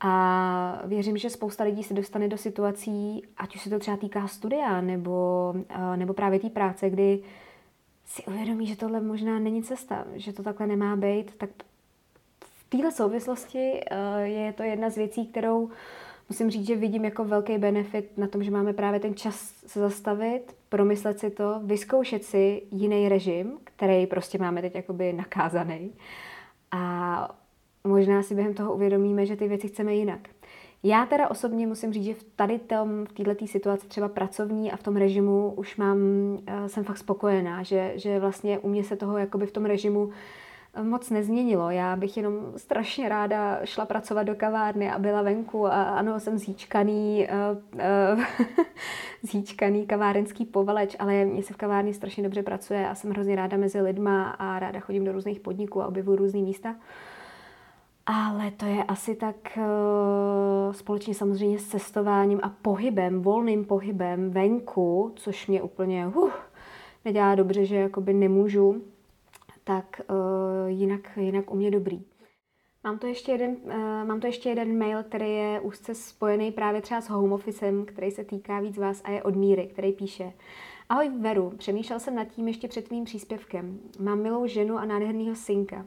[0.00, 4.28] A věřím, že spousta lidí se dostane do situací, ať už se to třeba týká
[4.28, 5.54] studia nebo,
[5.96, 7.22] nebo právě té práce, kdy
[8.06, 11.50] si uvědomí, že tohle možná není cesta, že to takhle nemá být, tak
[12.40, 13.80] v této souvislosti
[14.22, 15.70] je to jedna z věcí, kterou
[16.28, 19.80] musím říct, že vidím jako velký benefit na tom, že máme právě ten čas se
[19.80, 25.92] zastavit, promyslet si to, vyzkoušet si jiný režim, který prostě máme teď jakoby nakázaný.
[26.70, 27.34] A
[27.84, 30.20] možná si během toho uvědomíme, že ty věci chceme jinak.
[30.82, 34.76] Já teda osobně musím říct, že v tady tom, v této situaci třeba pracovní a
[34.76, 35.98] v tom režimu už mám,
[36.46, 40.10] eh, jsem fakt spokojená, že, že vlastně u mě se toho jakoby v tom režimu
[40.82, 41.70] moc nezměnilo.
[41.70, 46.38] Já bych jenom strašně ráda šla pracovat do kavárny a byla venku a ano, jsem
[46.38, 48.24] zíčkaný, uh, uh,
[49.22, 53.56] zíčkaný kavárenský povaleč, ale mně se v kavárně strašně dobře pracuje a jsem hrozně ráda
[53.56, 56.76] mezi lidma a ráda chodím do různých podniků a objevuju různý místa.
[58.06, 65.12] Ale to je asi tak uh, společně samozřejmě s cestováním a pohybem, volným pohybem venku,
[65.16, 66.30] což mě úplně uh,
[67.04, 68.82] nedělá dobře, že jakoby nemůžu,
[69.66, 70.16] tak uh,
[70.66, 72.04] jinak, jinak u mě dobrý.
[72.84, 73.74] Mám tu, ještě jeden, uh,
[74.04, 78.10] mám tu ještě jeden mail, který je úzce spojený právě třeba s home officem, který
[78.10, 80.32] se týká víc vás a je od Míry, který píše
[80.88, 83.78] Ahoj Veru, přemýšlel jsem nad tím ještě před tvým příspěvkem.
[83.98, 85.86] Mám milou ženu a nádherného synka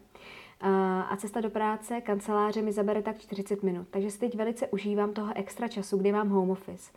[1.10, 3.88] a cesta do práce, kanceláře mi zabere tak 40 minut.
[3.89, 6.92] Takže si teď velice užívám toho extra času, kdy mám home office.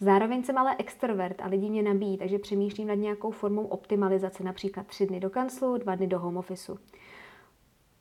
[0.00, 4.86] Zároveň jsem ale extrovert a lidi mě nabíjí, takže přemýšlím nad nějakou formou optimalizace, například
[4.86, 6.78] tři dny do kanclu, dva dny do home officeu.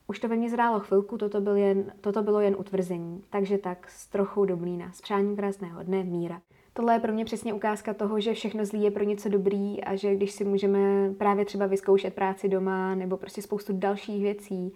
[0.08, 3.24] Už to ve mně zrálo chvilku, toto, byl jen, toto bylo jen utvrzení.
[3.30, 4.92] Takže tak, s trochou do mlína.
[4.92, 6.42] S přáním krásného dne, míra.
[6.74, 9.96] Tohle je pro mě přesně ukázka toho, že všechno zlý je pro něco dobrý a
[9.96, 14.74] že když si můžeme právě třeba vyzkoušet práci doma nebo prostě spoustu dalších věcí,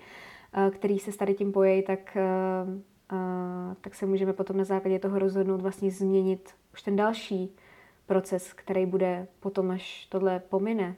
[0.53, 2.21] Eh, který se s tady tím pojejí, tak, eh,
[3.82, 7.56] tak se můžeme potom na základě toho rozhodnout vlastně změnit už ten další
[8.06, 10.95] proces, který bude potom, až tohle pomine,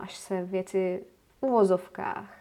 [0.00, 1.04] až se věci
[1.40, 2.36] v uvozovkách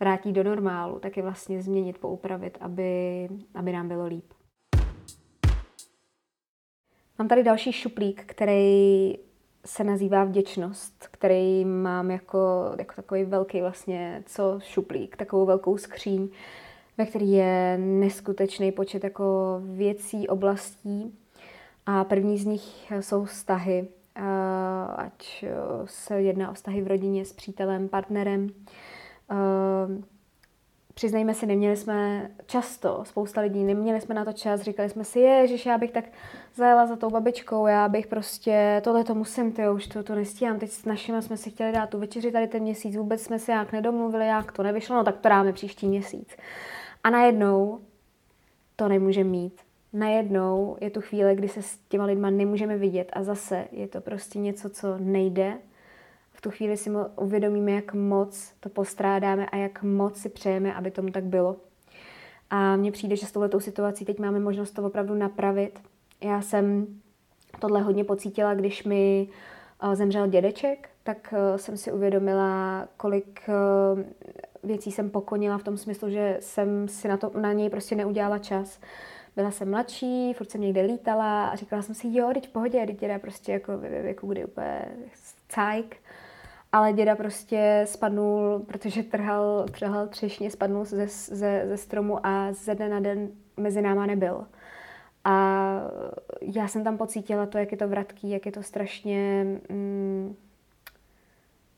[0.00, 4.32] vrátí do normálu, tak je vlastně změnit, poupravit, aby, aby nám bylo líp.
[7.18, 9.14] Mám tady další šuplík, který
[9.64, 16.28] se nazývá vděčnost, který mám jako, jako takový velký vlastně, co šuplík, takovou velkou skříň,
[16.98, 21.18] ve který je neskutečný počet jako věcí, oblastí.
[21.86, 23.88] A první z nich jsou vztahy,
[24.96, 25.44] ať
[25.84, 28.48] se jedná o vztahy v rodině s přítelem, partnerem,
[30.94, 35.48] přiznejme si, neměli jsme často, spousta lidí, neměli jsme na to čas, říkali jsme si,
[35.48, 36.04] že já bych tak
[36.54, 40.58] zajela za tou babičkou, já bych prostě, tohle to musím, ty už to, to nestíhám,
[40.58, 43.52] teď s našimi jsme si chtěli dát tu večeři tady ten měsíc, vůbec jsme se
[43.52, 46.36] nějak nedomluvili, jak to nevyšlo, no tak to dáme příští měsíc.
[47.06, 47.80] A najednou
[48.76, 49.60] to nemůžeme mít.
[49.92, 54.00] Najednou je tu chvíle, kdy se s těma lidma nemůžeme vidět a zase je to
[54.00, 55.58] prostě něco, co nejde,
[56.32, 60.90] v tu chvíli si uvědomíme, jak moc to postrádáme a jak moc si přejeme, aby
[60.90, 61.56] tomu tak bylo.
[62.50, 65.80] A mně přijde, že s touhletou situací teď máme možnost to opravdu napravit.
[66.20, 66.86] Já jsem
[67.58, 69.28] tohle hodně pocítila, když mi
[69.82, 74.04] eh, zemřel dědeček, tak eh, jsem si uvědomila, kolik eh,
[74.66, 78.38] věcí jsem pokonila v tom smyslu, že jsem si na, to, na něj prostě neudělala
[78.38, 78.80] čas.
[79.36, 82.86] Byla jsem mladší, furt jsem někde lítala a říkala jsem si, jo, teď v pohodě,
[82.86, 84.88] teď děda prostě jako ve věku, kdy úplně
[85.48, 85.96] cajk
[86.72, 92.74] ale děda prostě spadnul, protože trhal, trhal třešně, spadnul ze, ze, ze stromu a ze
[92.74, 94.46] dne na den mezi náma nebyl.
[95.24, 95.80] A
[96.40, 99.44] já jsem tam pocítila to, jak je to vratký, jak je to strašně...
[99.70, 100.36] Mm,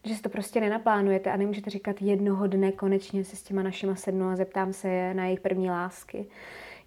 [0.08, 3.94] že si to prostě nenaplánujete a nemůžete říkat jednoho dne konečně se s těma našima
[3.94, 6.26] sednu a zeptám se je na jejich první lásky.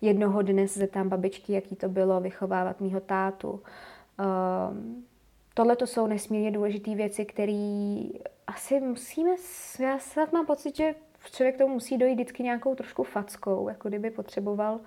[0.02, 3.50] Jednoho dne se zeptám babičky, jaký to bylo vychovávat mýho tátu.
[3.52, 5.06] Um,
[5.54, 7.98] tohle to jsou nesmírně důležité věci, které
[8.48, 9.32] asi musíme,
[9.80, 10.96] já snad mám pocit, že
[11.32, 14.80] člověk tomu musí dojít vždycky nějakou trošku fackou, jako kdyby potřeboval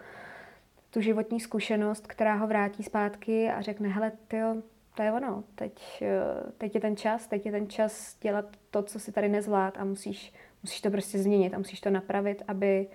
[0.91, 4.57] tu životní zkušenost, která ho vrátí zpátky a řekne, hele, tyjo,
[4.95, 8.83] to je ono, teď, eh, teď je ten čas, teď je ten čas dělat to,
[8.83, 12.87] co si tady nezvlád a musíš, musíš to prostě změnit a musíš to napravit, aby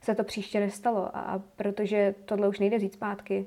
[0.00, 1.16] se to příště nestalo.
[1.16, 3.46] A, a protože tohle už nejde říct zpátky,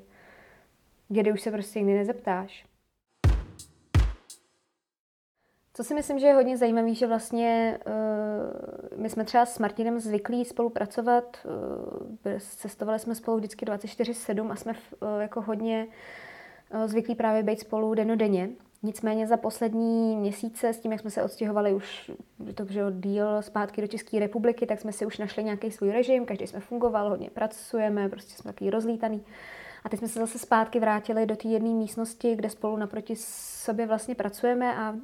[1.08, 2.66] kdy už se prostě nikdy nezeptáš.
[5.74, 10.00] Co si myslím, že je hodně zajímavé, že vlastně uh, my jsme třeba s Martinem
[10.00, 15.94] zvyklí spolupracovat, uh, cestovali jsme spolu vždycky 24-7 a jsme uh, jako hodně uh,
[16.86, 18.50] zvyklí právě být spolu denodenně.
[18.84, 22.12] Nicméně za poslední měsíce, s tím, jak jsme se odstěhovali už
[22.56, 26.26] to, že díl zpátky do České republiky, tak jsme si už našli nějaký svůj režim,
[26.26, 29.24] každý jsme fungoval, hodně pracujeme, prostě jsme takový rozlítaný.
[29.84, 33.88] A teď jsme se zase zpátky vrátili do té jedné místnosti, kde spolu naproti sobě
[33.88, 34.96] vlastně pracujeme a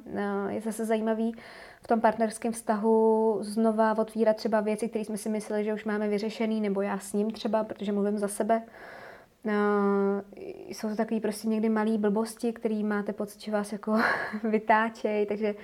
[0.48, 1.34] je zase zajímavý
[1.82, 6.08] v tom partnerském vztahu znova otvírat třeba věci, které jsme si mysleli, že už máme
[6.08, 8.62] vyřešený, nebo já s ním třeba, protože mluvím za sebe.
[10.68, 13.98] Jsou to takové prostě někdy malé blbosti, které máte pocit, že vás jako
[14.44, 15.54] vytáčejí, takže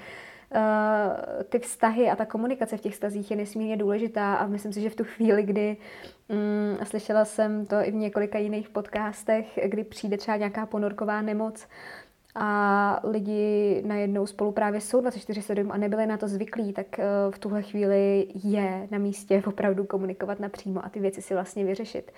[0.55, 4.81] Eh, ty vztahy a ta komunikace v těch stazích je nesmírně důležitá a myslím si,
[4.81, 5.77] že v tu chvíli, kdy
[6.29, 11.67] mm, slyšela jsem to i v několika jiných podcastech, kdy přijde třeba nějaká ponorková nemoc
[12.35, 17.39] a lidi najednou spolu právě jsou 24-7 a nebyli na to zvyklí, tak eh, v
[17.39, 22.13] tuhle chvíli je na místě opravdu komunikovat napřímo a ty věci si vlastně vyřešit.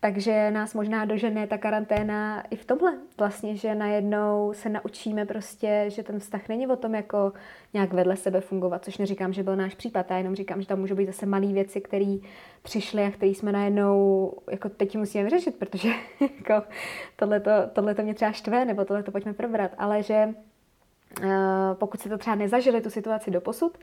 [0.00, 5.84] Takže nás možná dožene ta karanténa i v tomhle vlastně, že najednou se naučíme prostě,
[5.88, 7.32] že ten vztah není o tom jako
[7.74, 10.78] nějak vedle sebe fungovat, což neříkám, že byl náš případ, já jenom říkám, že tam
[10.78, 12.16] můžou být zase malé věci, které
[12.62, 15.88] přišly a které jsme najednou jako teď musíme vyřešit, protože
[16.20, 16.62] jako
[17.74, 20.34] tohle to mě třeba štve, nebo tohle to pojďme probrat, ale že
[21.22, 21.28] uh,
[21.74, 23.78] pokud se to třeba nezažili tu situaci do posud,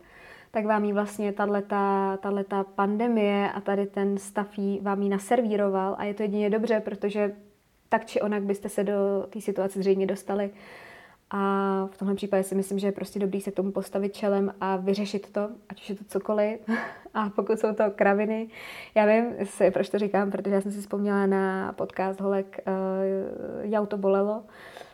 [0.51, 6.03] tak vám ji vlastně tato pandemie a tady ten stav jí, vám ji naservíroval a
[6.03, 7.35] je to jedině dobře, protože
[7.89, 10.51] tak či onak byste se do té situace zřejmě dostali.
[11.31, 14.53] A v tomhle případě si myslím, že je prostě dobrý se k tomu postavit čelem
[14.61, 16.59] a vyřešit to, ať už je to cokoliv.
[17.13, 18.47] A pokud jsou to kraviny,
[18.95, 19.25] já vím,
[19.73, 24.43] proč to říkám, protože já jsem si vzpomněla na podcast Holek uh, Jau to bolelo,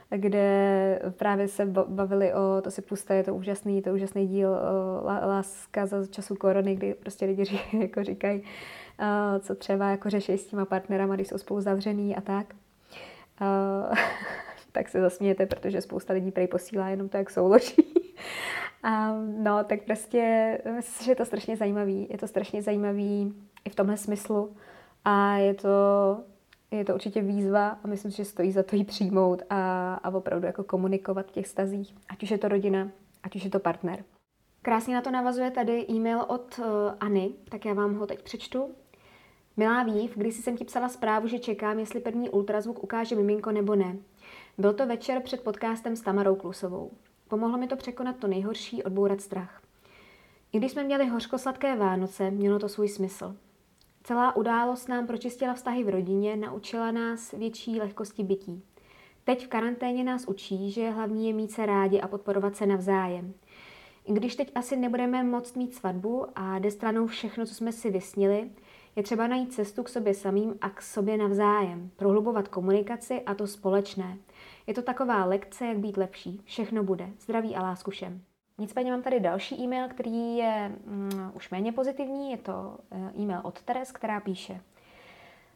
[0.10, 4.58] kde právě se bavili o, to si puste, je to úžasný, to úžasný díl
[5.04, 8.44] Láska za času korony, kdy prostě lidi ří, jako říkají,
[9.40, 12.46] co třeba jako řeší s těma partnerama, když jsou spolu zavřený a tak.
[14.72, 17.76] tak se zasmějete, protože spousta lidí prej posílá jenom to, jak souloží.
[18.84, 22.08] A no, tak prostě myslím, že je to strašně zajímavý.
[22.10, 23.34] Je to strašně zajímavý
[23.66, 24.56] i v tomhle smyslu.
[25.06, 25.70] A je to
[26.72, 30.46] je to určitě výzva a myslím, že stojí za to ji přijmout a, a opravdu
[30.46, 32.92] jako komunikovat v těch stazích, ať už je to rodina,
[33.24, 34.04] ať už je to partner.
[34.62, 38.70] Krásně na to navazuje tady e-mail od uh,Any, tak já vám ho teď přečtu.
[39.58, 43.76] Milá Vív, když jsem ti psala zprávu, že čekám, jestli první ultrazvuk ukáže miminko nebo
[43.76, 43.98] ne.
[44.58, 46.92] Byl to večer před podcastem s Tamarou Klusovou.
[47.28, 49.62] Pomohlo mi to překonat to nejhorší, odbourat strach.
[50.52, 53.36] I když jsme měli hořkosladké Vánoce, mělo to svůj smysl.
[54.04, 58.64] Celá událost nám pročistila vztahy v rodině, naučila nás větší lehkosti bytí.
[59.24, 63.34] Teď v karanténě nás učí, že hlavní je mít se rádi a podporovat se navzájem.
[64.06, 67.90] I když teď asi nebudeme moct mít svatbu a jde stranou všechno, co jsme si
[67.90, 68.50] vysnili,
[68.96, 73.48] je třeba najít cestu k sobě samým a k sobě navzájem, prohlubovat komunikaci a to
[73.48, 74.18] společné.
[74.72, 76.42] Je to taková lekce, jak být lepší.
[76.46, 77.10] Všechno bude.
[77.20, 78.22] Zdraví a lásku všem.
[78.58, 82.32] Nicméně mám tady další e-mail, který je mm, už méně pozitivní.
[82.32, 84.62] Je to eh, e-mail od Teres, která píše.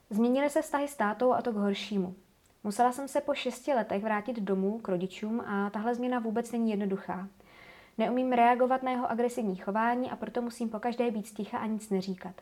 [0.10, 2.16] Změnily se vztahy s tátou a to k horšímu.
[2.64, 6.72] Musela jsem se po šesti letech vrátit domů k rodičům a tahle změna vůbec není
[6.72, 7.28] jednoduchá.
[7.98, 12.42] Neumím reagovat na jeho agresivní chování a proto musím pokaždé být sticha a nic neříkat.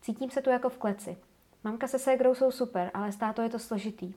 [0.00, 1.16] Cítím se tu jako v kleci.
[1.64, 4.14] Mamka se ségrou jsou super, ale s tátou je to složitý.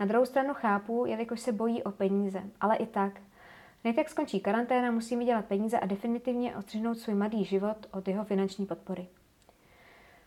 [0.00, 3.20] Na druhou stranu chápu, jelikož se bojí o peníze, ale i tak.
[3.96, 8.66] Jak skončí karanténa, musím vydělat peníze a definitivně odstřihnout svůj mladý život od jeho finanční
[8.66, 9.06] podpory.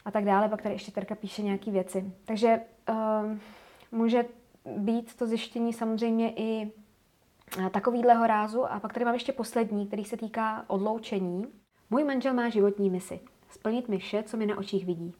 [0.05, 2.13] A tak dále, pak tady ještě Terka píše nějaké věci.
[2.25, 3.37] Takže uh,
[3.91, 4.25] může
[4.77, 6.71] být to zjištění samozřejmě i
[7.65, 8.65] eh, takovýhleho rázu.
[8.65, 11.47] A pak tady mám ještě poslední, který se týká odloučení.
[11.89, 13.19] Můj manžel má životní misi.
[13.49, 15.13] Splnit mi vše, co mi na očích vidí.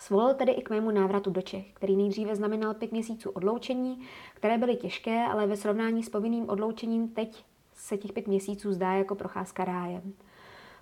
[0.00, 4.00] Svolil tedy i k mému návratu do Čech, který nejdříve znamenal pět měsíců odloučení,
[4.34, 8.92] které byly těžké, ale ve srovnání s povinným odloučením teď se těch pět měsíců zdá
[8.92, 10.12] jako procházka rájem.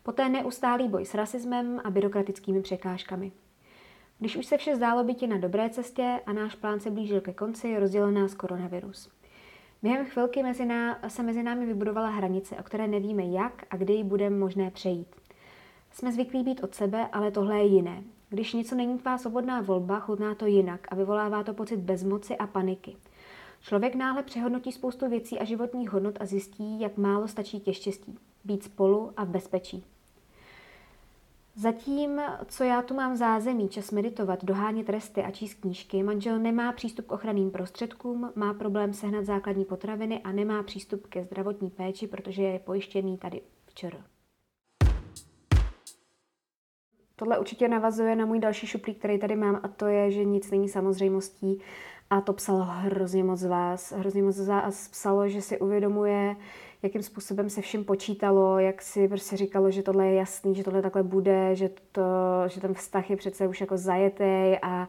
[0.03, 3.33] Poté neustálý boj s rasismem a byrokratickými překážkami.
[4.19, 7.33] Když už se vše zdálo být na dobré cestě a náš plán se blížil ke
[7.33, 9.11] konci, rozdělil nás koronavirus.
[9.83, 13.93] Během chvilky mezi ná, se mezi námi vybudovala hranice, o které nevíme jak a kdy
[13.93, 15.17] ji bude možné přejít.
[15.91, 18.05] Jsme zvyklí být od sebe, ale tohle je jiné.
[18.31, 22.47] Když něco není tvá svobodná volba, chutná to jinak a vyvolává to pocit bezmoci a
[22.47, 22.97] paniky.
[23.61, 28.19] Člověk náhle přehodnotí spoustu věcí a životních hodnot a zjistí, jak málo stačí ke štěstí.
[28.45, 29.85] Být spolu a v bezpečí.
[31.57, 36.39] Zatím, co já tu mám v zázemí, čas meditovat, dohánět resty a číst knížky, manžel
[36.39, 41.71] nemá přístup k ochranným prostředkům, má problém sehnat základní potraviny a nemá přístup ke zdravotní
[41.71, 43.99] péči, protože je pojištěný tady včera.
[47.19, 50.51] Tohle určitě navazuje na můj další šuplík, který tady mám, a to je, že nic
[50.51, 51.61] není samozřejmostí.
[52.11, 53.93] A to psalo hrozně moc z vás.
[53.93, 56.37] Hrozně moc z vás psalo, že si uvědomuje,
[56.83, 60.83] jakým způsobem se vším počítalo, jak si prostě říkalo, že tohle je jasný, že tohle
[60.83, 62.03] takhle bude, že, to,
[62.47, 64.89] že ten vztah je přece už jako zajetý a,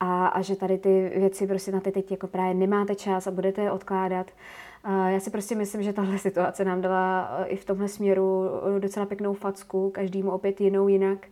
[0.00, 3.30] a, a že tady ty věci prostě na ty teď jako právě nemáte čas a
[3.30, 4.26] budete je odkládat.
[5.08, 8.44] Já si prostě myslím, že tahle situace nám dala i v tomhle směru
[8.78, 11.26] docela pěknou facku, každému opět jinou jinak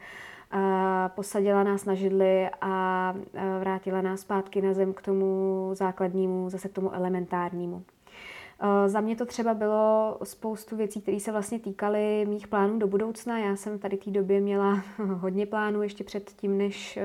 [1.08, 3.14] posadila nás na židli a
[3.60, 7.82] vrátila nás zpátky na zem k tomu základnímu, zase k tomu elementárnímu.
[8.86, 13.38] Za mě to třeba bylo spoustu věcí, které se vlastně týkaly mých plánů do budoucna.
[13.38, 16.98] Já jsem tady té době měla hodně plánů ještě před tím, než,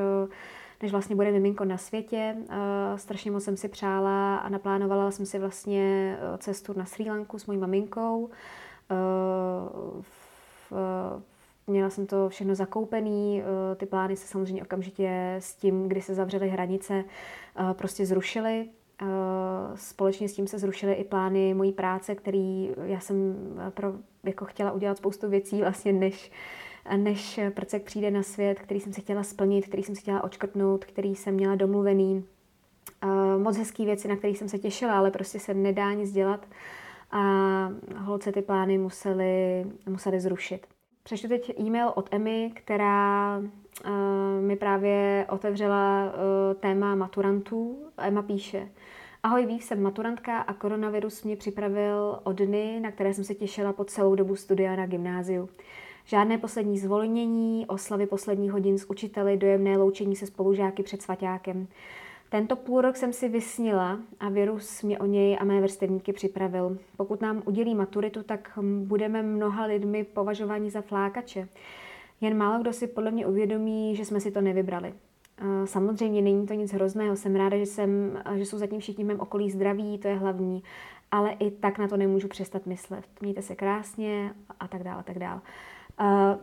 [0.82, 2.36] než vlastně bude miminko na světě.
[2.96, 7.46] Strašně moc jsem si přála a naplánovala jsem si vlastně cestu na Sri Lanku s
[7.46, 8.30] mojí maminkou.
[10.02, 10.74] V,
[11.68, 16.16] Měla jsem to všechno zakoupený, eh, ty plány se samozřejmě okamžitě s tím, kdy se
[16.16, 18.70] zavřely hranice, eh, prostě zrušily.
[19.02, 19.06] Eh,
[19.76, 23.36] společně s tím se zrušily i plány mojí práce, který já jsem
[23.70, 23.94] pro,
[24.24, 26.32] jako chtěla udělat spoustu věcí vlastně, než,
[26.98, 30.86] než prcek přijde na svět, který jsem si chtěla splnit, který jsem si chtěla očkrtnout,
[30.86, 32.26] který jsem měla domluvený.
[33.38, 36.48] Moc hezký věci, na kterých jsem se těšila, ale prostě se nedá nic dělat
[37.12, 37.22] a
[37.98, 40.68] holce ty plány museli, museli zrušit.
[41.04, 43.92] Přečtu teď e-mail od Emmy, která uh,
[44.42, 47.78] mi právě otevřela uh, téma maturantů.
[47.98, 48.70] Emma píše,
[49.24, 53.74] Ahoj, víš, jsem maturantka a koronavirus mě připravil o dny, na které jsem se těšila
[53.74, 55.50] po celou dobu studia na gymnáziu.
[56.06, 61.68] Žádné poslední zvolnění, oslavy posledních hodin s učiteli, dojemné loučení se spolužáky před svaťákem.
[62.32, 66.78] Tento půl rok jsem si vysnila a virus mě o něj a mé vrstevníky připravil.
[66.98, 71.48] Pokud nám udělí maturitu, tak budeme mnoha lidmi považováni za flákače.
[72.22, 74.94] Jen málo kdo si podle mě uvědomí, že jsme si to nevybrali.
[75.66, 79.20] Samozřejmě není to nic hrozného, jsem ráda, že, jsem, že jsou zatím všichni v mém
[79.20, 80.64] okolí zdraví, to je hlavní,
[81.12, 83.06] ale i tak na to nemůžu přestat myslet.
[83.22, 85.42] Mějte se krásně a tak dále, a tak dále.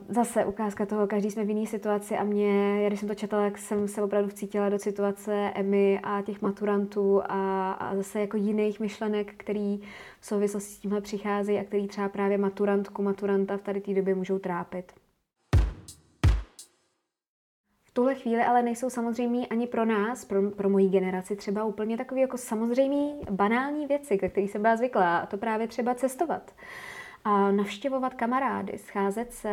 [0.09, 3.43] Zase ukázka toho, každý jsme v jiné situaci a mě, já když jsem to četla,
[3.43, 8.37] tak jsem se opravdu vcítila do situace Emmy a těch maturantů a, a zase jako
[8.37, 9.81] jiných myšlenek, který
[10.21, 14.15] v souvislosti s tímhle přicházejí a který třeba právě maturantku, maturanta v tady té době
[14.15, 14.93] můžou trápit.
[17.85, 21.97] V tuhle chvíli ale nejsou samozřejmě ani pro nás, pro, pro moji generaci třeba úplně
[21.97, 26.53] takové jako samozřejmé banální věci, ke kterým jsem byla zvyklá, a to právě třeba cestovat.
[26.55, 26.97] Uh,
[27.29, 29.51] a navštěvovat kamarády, scházet se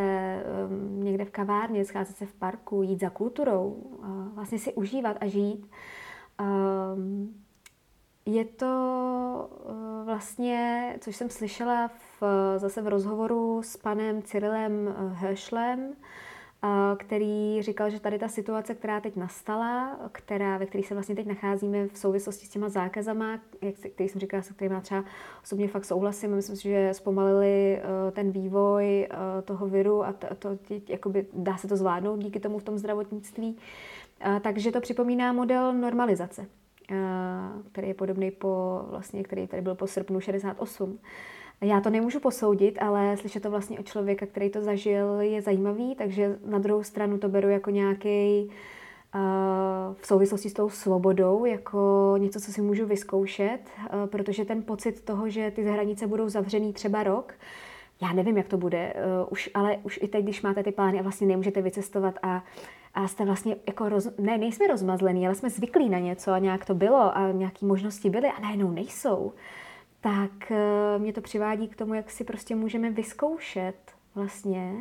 [0.70, 3.84] um, někde v kavárně, scházet se v parku, jít za kulturou,
[4.34, 5.68] vlastně si užívat a žít.
[6.96, 7.36] Um,
[8.26, 9.50] je to
[10.06, 12.24] vlastně, což jsem slyšela v,
[12.58, 15.94] zase v rozhovoru s panem Cyrilem Herschlem,
[16.98, 21.26] který říkal, že tady ta situace, která teď nastala, která, ve které se vlastně teď
[21.26, 25.04] nacházíme v souvislosti s těma zákazama, jak, který jsem říkala, se kterými třeba
[25.44, 30.36] osobně fakt souhlasím, myslím si, že zpomalili uh, ten vývoj uh, toho viru a to,
[30.36, 30.58] to
[30.90, 33.58] jakoby, dá se to zvládnout díky tomu v tom zdravotnictví.
[34.26, 36.46] Uh, takže to připomíná model normalizace,
[37.72, 41.00] který je podobný po, vlastně, který tady byl po srpnu 68.
[41.62, 45.96] Já to nemůžu posoudit, ale slyšet to vlastně od člověka, který to zažil, je zajímavý,
[45.96, 48.50] takže na druhou stranu to beru jako nějaký
[49.16, 49.22] uh,
[49.96, 55.02] v souvislosti s tou svobodou, jako něco, co si můžu vyzkoušet, uh, protože ten pocit
[55.02, 57.34] toho, že ty hranice budou zavřený třeba rok,
[58.02, 61.00] já nevím, jak to bude, uh, už, ale už i teď, když máte ty plány
[61.00, 62.44] a vlastně nemůžete vycestovat a,
[62.94, 66.66] a jste vlastně jako, roz, ne, nejsme rozmazlení, ale jsme zvyklí na něco a nějak
[66.66, 69.34] to bylo a nějaké možnosti byly a najednou nejsou
[70.06, 73.76] tak eh, mě to přivádí k tomu, jak si prostě můžeme vyzkoušet
[74.16, 74.76] vlastně,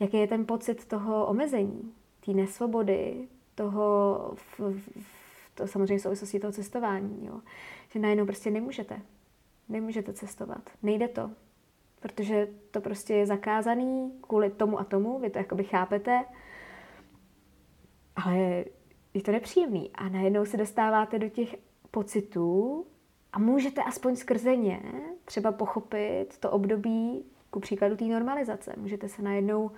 [0.00, 1.92] jaký je ten pocit toho omezení,
[2.26, 7.40] té nesvobody, toho, v, v, to samozřejmě v souvislosti toho cestování, jo.
[7.88, 9.00] že najednou prostě nemůžete,
[9.68, 11.30] nemůžete cestovat, nejde to,
[12.00, 16.24] protože to prostě je zakázaný kvůli tomu a tomu, vy to jakoby chápete,
[18.16, 18.64] ale
[19.14, 21.56] je to nepříjemný a najednou se dostáváte do těch
[21.90, 22.86] pocitů,
[23.34, 24.80] a můžete aspoň skrze ně
[25.24, 28.74] třeba pochopit to období, ku příkladu té normalizace.
[28.76, 29.70] Můžete se najednou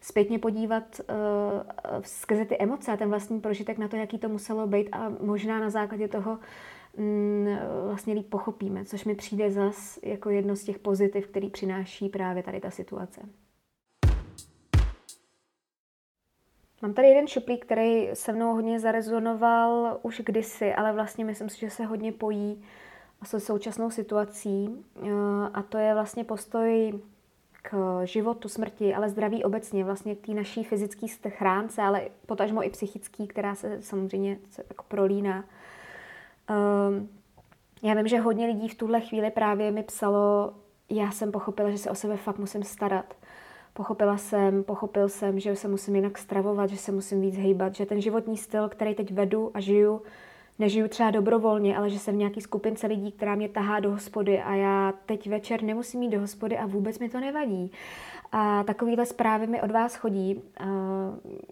[0.00, 4.66] zpětně podívat uh, skrze ty emoce a ten vlastní prožitek na to, jaký to muselo
[4.66, 6.38] být a možná na základě toho
[6.96, 7.46] um,
[7.86, 12.42] vlastně líp pochopíme, což mi přijde zas jako jedno z těch pozitiv, který přináší právě
[12.42, 13.20] tady ta situace.
[16.82, 21.60] Mám tady jeden šuplík, který se mnou hodně zarezonoval už kdysi, ale vlastně myslím si,
[21.60, 22.62] že se hodně pojí
[23.24, 25.10] se současnou situací eh,
[25.54, 26.92] a to je vlastně postoj
[27.62, 32.70] k životu, smrti, ale zdraví obecně, vlastně k té naší fyzické chránce, ale potažmo i
[32.70, 35.44] psychický, která se samozřejmě se jako prolíná.
[36.50, 37.08] Um,
[37.82, 40.54] já vím, že hodně lidí v tuhle chvíli právě mi psalo,
[40.90, 43.14] já jsem pochopila, že se o sebe fakt musím starat.
[43.72, 47.86] Pochopila jsem, pochopil jsem, že se musím jinak stravovat, že se musím víc hejbat, že
[47.86, 50.02] ten životní styl, který teď vedu a žiju,
[50.60, 54.42] nežiju třeba dobrovolně, ale že jsem v nějaký skupince lidí, která mě tahá do hospody
[54.42, 57.72] a já teď večer nemusím jít do hospody a vůbec mi to nevadí.
[58.32, 60.42] A takovýhle zprávy mi od vás chodí.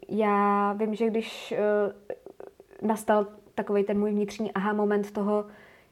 [0.09, 1.59] Já vím, že když e,
[2.83, 5.45] nastal takový ten můj vnitřní aha moment toho,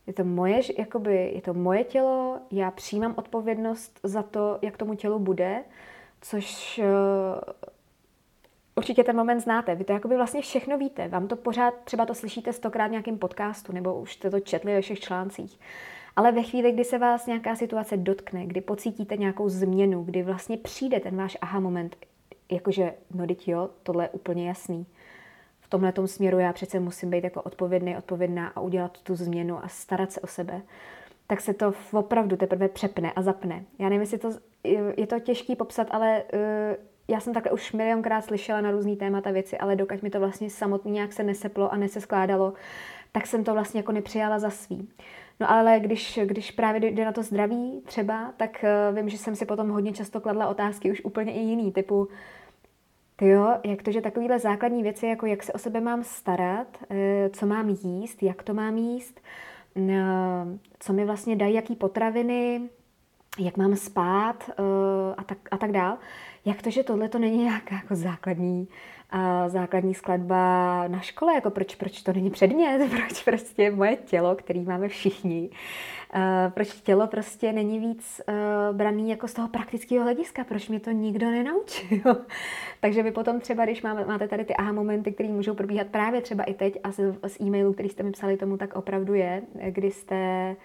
[0.07, 4.95] je to moje, jakoby, je to moje tělo, já přijímám odpovědnost za to, jak tomu
[4.95, 5.65] tělu bude,
[6.21, 6.85] což e,
[8.77, 9.75] určitě ten moment znáte.
[9.75, 11.09] Vy to jakoby vlastně všechno víte.
[11.09, 14.75] Vám to pořád, třeba to slyšíte stokrát v nějakém podcastu, nebo už jste to četli
[14.75, 15.61] ve všech článcích.
[16.17, 20.57] Ale ve chvíli, kdy se vás nějaká situace dotkne, kdy pocítíte nějakou změnu, kdy vlastně
[20.57, 21.97] přijde ten váš aha moment,
[22.51, 24.87] jakože, no teď jo, tohle je úplně jasný.
[25.61, 29.69] V tomhle směru já přece musím být jako odpovědný, odpovědná a udělat tu změnu a
[29.69, 30.63] starat se o sebe,
[31.27, 33.65] tak se to opravdu teprve přepne a zapne.
[33.79, 34.31] Já nevím, jestli to,
[34.97, 36.41] je to těžký popsat, ale uh,
[37.09, 40.51] já jsem takhle už milionkrát slyšela na různý témata věci, ale dokud mi to vlastně
[40.51, 42.53] samotně nějak se neseplo a neseskládalo,
[43.13, 44.89] tak jsem to vlastně jako nepřijala za svý.
[45.41, 49.37] No ale když, když právě jde na to zdraví třeba, tak uh, vím, že jsem
[49.37, 52.09] si potom hodně často kladla otázky už úplně i jiný, typu
[53.17, 56.79] ty jo, jak to, že takovýhle základní věci, jako jak se o sebe mám starat,
[56.91, 56.97] uh,
[57.33, 59.21] co mám jíst, jak to mám jíst,
[59.75, 59.85] uh,
[60.79, 62.69] co mi vlastně dají, jaký potraviny,
[63.39, 64.51] jak mám spát
[65.17, 65.99] a tak, a tak dál.
[66.47, 68.69] Jak to, že tohle to není nějaká jako základní,
[69.15, 74.35] uh, základní skladba na škole, jako proč, proč to není předmět, proč prostě moje tělo,
[74.35, 75.51] který máme všichni,
[76.15, 80.81] uh, proč tělo prostě není víc uh, braný jako z toho praktického hlediska, proč mě
[80.81, 82.17] to nikdo nenaučil.
[82.81, 86.21] Takže vy potom třeba, když máme, máte tady ty aha momenty, které můžou probíhat právě
[86.21, 89.43] třeba i teď a z, z e-mailu, který jste mi psali, tomu tak opravdu je,
[89.71, 90.57] kdy jste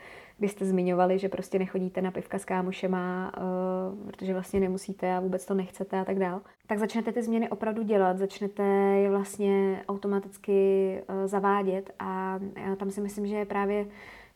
[0.41, 5.19] kdy jste zmiňovali, že prostě nechodíte na pivka s kámošema, uh, protože vlastně nemusíte a
[5.19, 8.63] vůbec to nechcete a tak dál, tak začnete ty změny opravdu dělat, začnete
[9.03, 13.87] je vlastně automaticky uh, zavádět a já tam si myslím, že je právě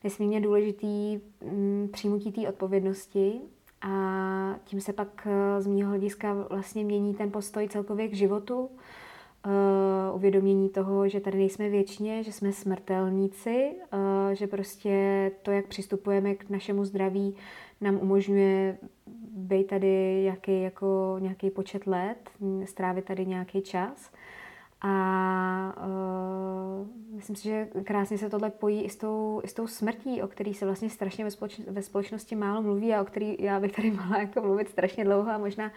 [0.04, 3.40] nesmírně důležitý um, přijmutí té odpovědnosti
[3.82, 3.94] a
[4.64, 8.70] tím se pak uh, z mého hlediska vlastně mění ten postoj celkově k životu,
[10.12, 16.34] uvědomění toho, že tady nejsme věčně, že jsme smrtelníci, uh, že prostě to, jak přistupujeme
[16.34, 17.36] k našemu zdraví,
[17.80, 18.78] nám umožňuje
[19.36, 22.30] být tady jaký, jako nějaký počet let,
[22.64, 24.10] strávit tady nějaký čas.
[24.80, 26.86] A uh,
[27.16, 30.28] myslím si, že krásně se tohle pojí i s tou, i s tou smrtí, o
[30.28, 33.72] který se vlastně strašně ve, společ, ve společnosti málo mluví a o který já bych
[33.72, 35.72] tady mohla jako mluvit strašně dlouho a možná, uh,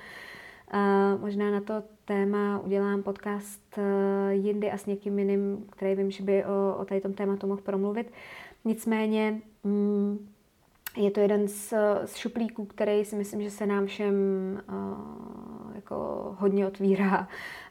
[1.17, 3.83] možná na to téma udělám podcast uh,
[4.29, 7.61] jindy a s někým jiným, který vím, že by o, o tady tom tématu mohl
[7.61, 8.11] promluvit.
[8.65, 10.29] Nicméně mm,
[10.97, 11.73] je to jeden z,
[12.05, 14.13] z šuplíků, který si myslím, že se nám všem
[14.69, 15.95] uh, jako
[16.39, 17.27] hodně otvírá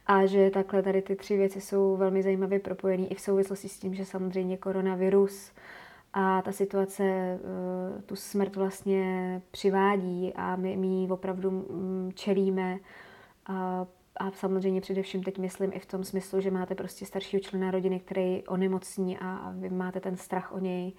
[0.06, 3.78] a že takhle tady ty tři věci jsou velmi zajímavě propojené i v souvislosti s
[3.78, 5.52] tím, že samozřejmě koronavirus
[6.12, 7.02] a ta situace
[7.42, 12.78] uh, tu smrt vlastně přivádí a my, my ji opravdu um, čelíme
[13.46, 13.86] a,
[14.16, 18.00] a samozřejmě především teď myslím i v tom smyslu, že máte prostě staršího člena rodiny,
[18.00, 20.92] který onemocní a, a vy máte ten strach o něj.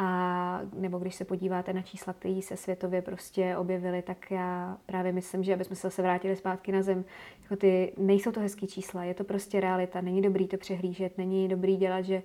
[0.00, 5.12] A nebo když se podíváte na čísla, které se světově prostě objevily, tak já právě
[5.12, 7.04] myslím, že abychom se vrátili zpátky na zem,
[7.42, 11.48] jako ty, nejsou to hezký čísla, je to prostě realita, není dobrý to přehlížet, není
[11.48, 12.22] dobrý dělat, že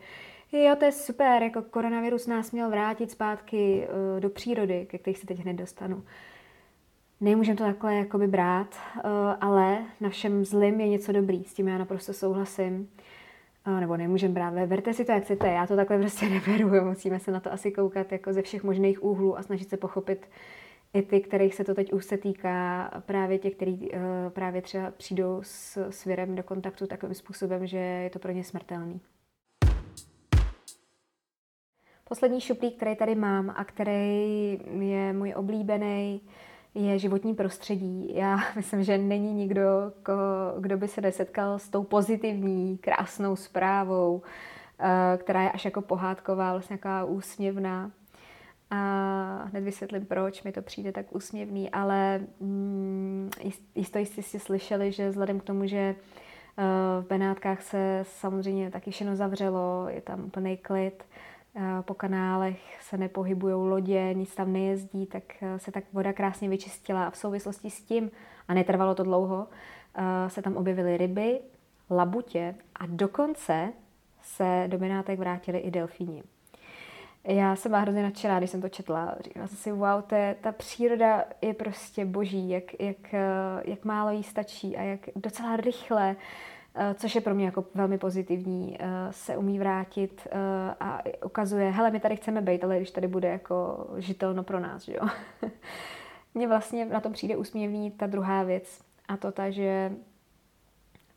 [0.57, 5.17] jo, to je super, jako koronavirus nás měl vrátit zpátky uh, do přírody, ke kterých
[5.17, 6.03] se teď hned dostanu.
[7.21, 9.01] Nemůžeme to takhle jakoby brát, uh,
[9.41, 12.89] ale na všem zlým je něco dobrý, s tím já naprosto souhlasím
[13.79, 17.31] nebo nemůžeme brát, berte si to, jak chcete, já to takhle prostě neberu, musíme se
[17.31, 20.29] na to asi koukat jako ze všech možných úhlů a snažit se pochopit
[20.93, 23.91] i ty, kterých se to teď už se týká, právě těch, kteří
[24.29, 28.43] právě třeba přijdou s, s virem do kontaktu takovým způsobem, že je to pro ně
[28.43, 28.99] smrtelný.
[32.09, 36.21] Poslední šuplík, který tady mám a který je můj oblíbený,
[36.75, 38.15] je životní prostředí.
[38.15, 39.63] Já myslím, že není nikdo,
[40.59, 44.21] kdo by se nesetkal s tou pozitivní, krásnou zprávou,
[44.79, 47.91] eh, která je až jako pohádková, vlastně nějaká úsměvná.
[48.71, 53.29] A hned vysvětlím, proč mi to přijde tak úsměvný, ale mm,
[53.75, 55.95] jisto jistě si slyšeli, že vzhledem k tomu, že eh,
[57.01, 61.03] v Benátkách se samozřejmě taky všechno zavřelo, je tam plný klid,
[61.81, 67.07] po kanálech se nepohybují lodě, nic tam nejezdí, tak eh, se tak voda krásně vyčistila
[67.07, 68.11] a v souvislosti s tím,
[68.47, 69.47] a netrvalo to dlouho,
[69.95, 71.39] eh, se tam objevily ryby,
[71.89, 73.73] labutě a dokonce
[74.21, 76.23] se do Benátek vrátili i delfíni.
[77.23, 79.15] Já jsem byla hrozně nadšená, když jsem to četla.
[79.19, 83.13] Říkala jsem si, wow, to je, ta příroda je prostě boží, jak, jak,
[83.65, 86.17] jak málo jí stačí a jak docela rychle Eh,
[86.93, 90.37] což je pro mě jako velmi pozitivní, eh, se umí vrátit eh,
[90.79, 94.83] a ukazuje, hele, my tady chceme být, ale když tady bude jako žitelno pro nás,
[94.83, 95.07] že jo.
[96.33, 99.91] Mně vlastně na tom přijde úsměvný ta druhá věc a to ta, že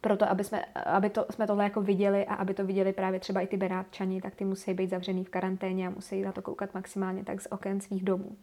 [0.01, 3.41] proto, aby, jsme, aby to, jsme tohle jako viděli a aby to viděli právě třeba
[3.41, 6.75] i ty Benátčani, tak ty musí být zavřený v karanténě a musí na to koukat
[6.75, 8.37] maximálně tak z oken svých domů.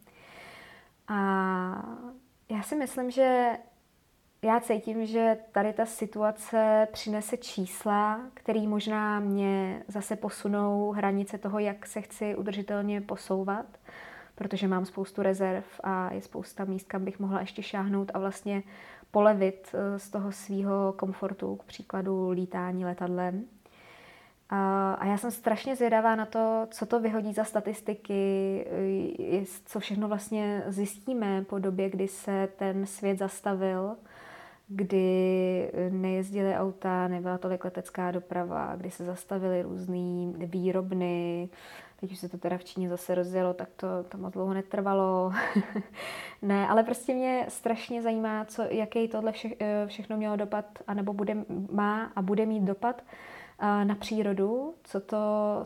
[1.07, 1.97] A
[2.49, 3.57] já si myslím, že
[4.43, 11.59] já cítím, že tady ta situace přinese čísla, které možná mě zase posunou hranice toho,
[11.59, 13.65] jak se chci udržitelně posouvat,
[14.35, 18.63] protože mám spoustu rezerv a je spousta míst, kam bych mohla ještě šáhnout a vlastně
[19.11, 23.45] polevit eh, z toho svého komfortu, k příkladu lítání letadlem.
[24.49, 28.65] A já jsem strašně zvědavá na to, co to vyhodí za statistiky,
[29.19, 33.95] eh, co všechno vlastně zjistíme po době, kdy se ten svět zastavil
[34.67, 41.49] kdy nejezdily auta, nebyla tolik letecká doprava, kdy se zastavily různé výrobny,
[42.03, 45.31] teď už se to teda v Číně zase rozjelo, tak to, to moc dlouho netrvalo.
[46.41, 51.13] ne, ale prostě mě strašně zajímá, co, jaký tohle vše, eh, všechno mělo dopad, anebo
[51.13, 51.37] bude,
[51.71, 53.01] má a bude mít dopad
[53.59, 55.17] eh, na přírodu, co to,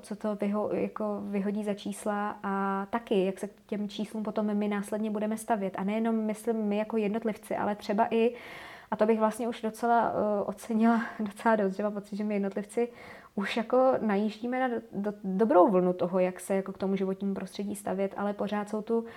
[0.01, 4.53] co to vyho, jako vyhodí za čísla a taky, jak se k těm číslům potom
[4.53, 5.73] my následně budeme stavět.
[5.77, 8.35] A nejenom, myslím, my jako jednotlivci, ale třeba i
[8.91, 12.33] a to bych vlastně už docela uh, ocenila docela dost, že mám pocit, že my
[12.33, 12.89] jednotlivci
[13.35, 17.33] už jako najíždíme na do, do, dobrou vlnu toho, jak se jako k tomu životnímu
[17.33, 19.07] prostředí stavět, ale pořád jsou tu uh,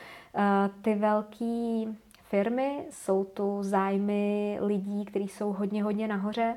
[0.83, 1.85] ty velké
[2.23, 6.57] firmy, jsou tu zájmy lidí, kteří jsou hodně, hodně nahoře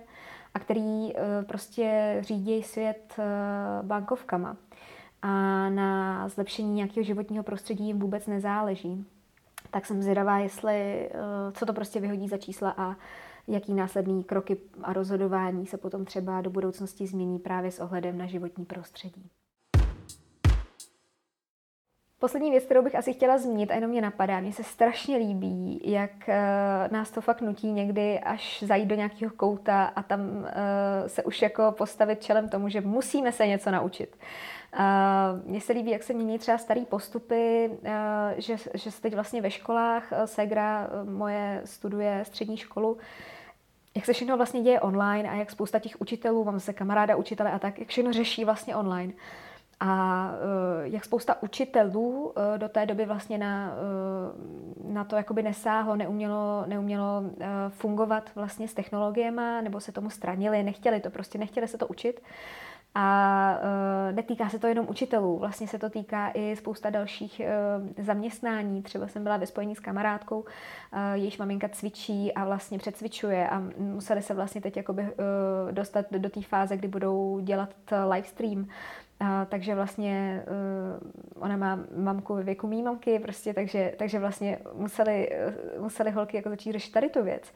[0.53, 1.11] a který uh,
[1.47, 4.57] prostě řídí svět uh, bankovkama.
[5.21, 5.29] A
[5.69, 9.05] na zlepšení nějakého životního prostředí jim vůbec nezáleží
[9.73, 11.11] tak jsem zvědavá, jestli, eh,
[11.51, 12.95] co to prostě vyhodí za čísla a
[13.47, 18.25] jaký následný kroky a rozhodování se potom třeba do budoucnosti změní právě s ohledem na
[18.25, 19.29] životní prostředí.
[22.19, 25.81] Poslední věc, kterou bych asi chtěla zmínit, a jenom mě napadá, mně se strašně líbí,
[25.83, 26.39] jak eh,
[26.91, 31.41] nás to fakt nutí někdy až zajít do nějakého kouta a tam eh, se už
[31.41, 34.17] jako postavit čelem tomu, že musíme se něco naučit.
[35.45, 37.71] Mně se líbí, jak se mění třeba starý postupy,
[38.37, 42.97] že, že se teď vlastně ve školách, Segra moje studuje střední školu,
[43.95, 47.51] jak se všechno vlastně děje online a jak spousta těch učitelů, mám zase kamaráda učitele
[47.51, 49.13] a tak, jak všechno řeší vlastně online.
[49.79, 50.29] A
[50.83, 53.71] jak spousta učitelů do té doby vlastně na,
[54.83, 57.23] na to jakoby nesáhlo, neumělo, neumělo
[57.69, 62.21] fungovat vlastně s technologiemi, nebo se tomu stranili, nechtěli to, prostě nechtěli se to učit.
[62.95, 63.57] A
[64.09, 68.83] uh, netýká se to jenom učitelů, vlastně se to týká i spousta dalších uh, zaměstnání.
[68.83, 70.45] Třeba jsem byla ve spojení s kamarádkou, uh,
[71.13, 76.29] jejíž maminka cvičí a vlastně přecvičuje a museli se vlastně teď jakoby, uh, dostat do,
[76.29, 77.69] té fáze, kdy budou dělat
[78.09, 78.59] live stream.
[79.21, 84.59] Uh, takže vlastně uh, ona má mamku ve věku mý mamky, prostě, takže, takže vlastně
[84.73, 85.29] museli,
[85.79, 87.53] museli holky jako začít řešit tady tu věc.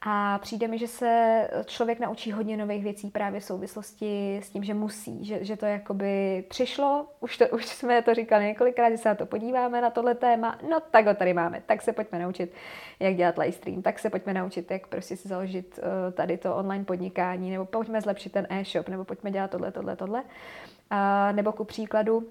[0.00, 4.64] A přijde mi, že se člověk naučí hodně nových věcí právě v souvislosti s tím,
[4.64, 8.98] že musí, že, že to jakoby přišlo, už, to, už jsme to říkali několikrát, že
[8.98, 12.18] se na to podíváme, na tohle téma, no tak ho tady máme, tak se pojďme
[12.18, 12.52] naučit,
[13.00, 16.56] jak dělat live stream, tak se pojďme naučit, jak prostě si založit uh, tady to
[16.56, 20.22] online podnikání, nebo pojďme zlepšit ten e-shop, nebo pojďme dělat tohle, tohle, tohle.
[20.22, 22.28] Uh, nebo ku příkladu,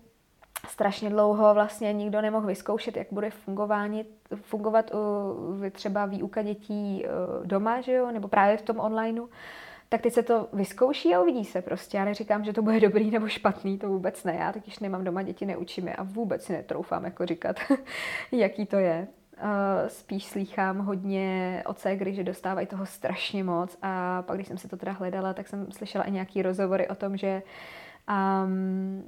[0.68, 4.06] strašně dlouho vlastně nikdo nemohl vyzkoušet, jak bude fungování,
[4.36, 9.28] fungovat uh, třeba výuka dětí uh, doma, že jo, nebo právě v tom onlineu.
[9.90, 11.98] Tak teď se to vyzkouší a uvidí se prostě.
[11.98, 14.36] Já neříkám, že to bude dobrý nebo špatný, to vůbec ne.
[14.40, 17.56] Já totiž nemám doma děti, neučím je a vůbec si netroufám jako říkat,
[18.32, 19.08] jaký to je.
[19.44, 24.58] Uh, spíš slýchám hodně od ségry, že dostávají toho strašně moc a pak, když jsem
[24.58, 27.42] se to teda hledala, tak jsem slyšela i nějaký rozhovory o tom, že
[28.10, 29.04] um,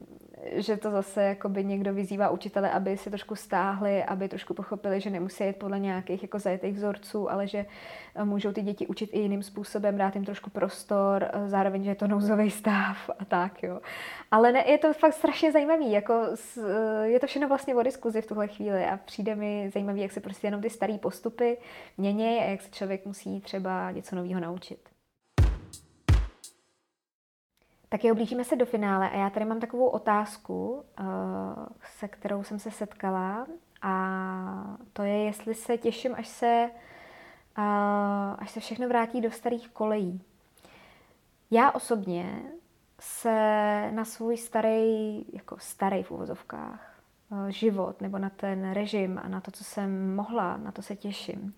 [0.51, 5.09] že to zase jakoby někdo vyzývá učitele, aby si trošku stáhli, aby trošku pochopili, že
[5.09, 7.65] nemusí jít podle nějakých jako zajetých vzorců, ale že
[8.15, 11.91] eh, můžou ty děti učit i jiným způsobem, dát jim trošku prostor, eh, zároveň, že
[11.91, 13.81] je to nouzový stav a tak, jo.
[14.31, 16.27] Ale ne, je to fakt strašně zajímavý, jako
[16.57, 20.11] eh, je to všechno vlastně o diskuzi v tuhle chvíli a přijde mi zajímavý, jak
[20.11, 21.57] se prostě jenom ty staré postupy
[21.97, 24.94] mění a jak se člověk musí třeba něco nového naučit.
[27.89, 31.03] Tak jo, blížíme se do finále a já tady mám takovou otázku, eh,
[31.97, 33.47] se kterou jsem se setkala
[33.81, 36.69] a to je, jestli se těším, až se,
[37.57, 37.61] eh,
[38.38, 40.21] až se všechno vrátí do starých kolejí.
[41.51, 42.41] Já osobně
[42.99, 43.31] se
[43.91, 46.99] na svůj starý, jako starý v uvozovkách,
[47.31, 50.95] eh, život nebo na ten režim a na to, co jsem mohla, na to se
[50.95, 51.53] těším.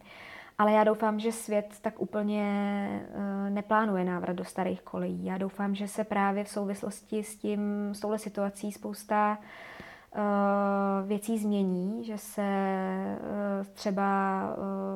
[0.60, 5.26] Ale já doufám, že svět tak úplně uh, neplánuje návrat do starých kolejí.
[5.26, 11.38] Já doufám, že se právě v souvislosti s tím, s touhle situací spousta uh, věcí
[11.38, 14.41] změní, že se uh, třeba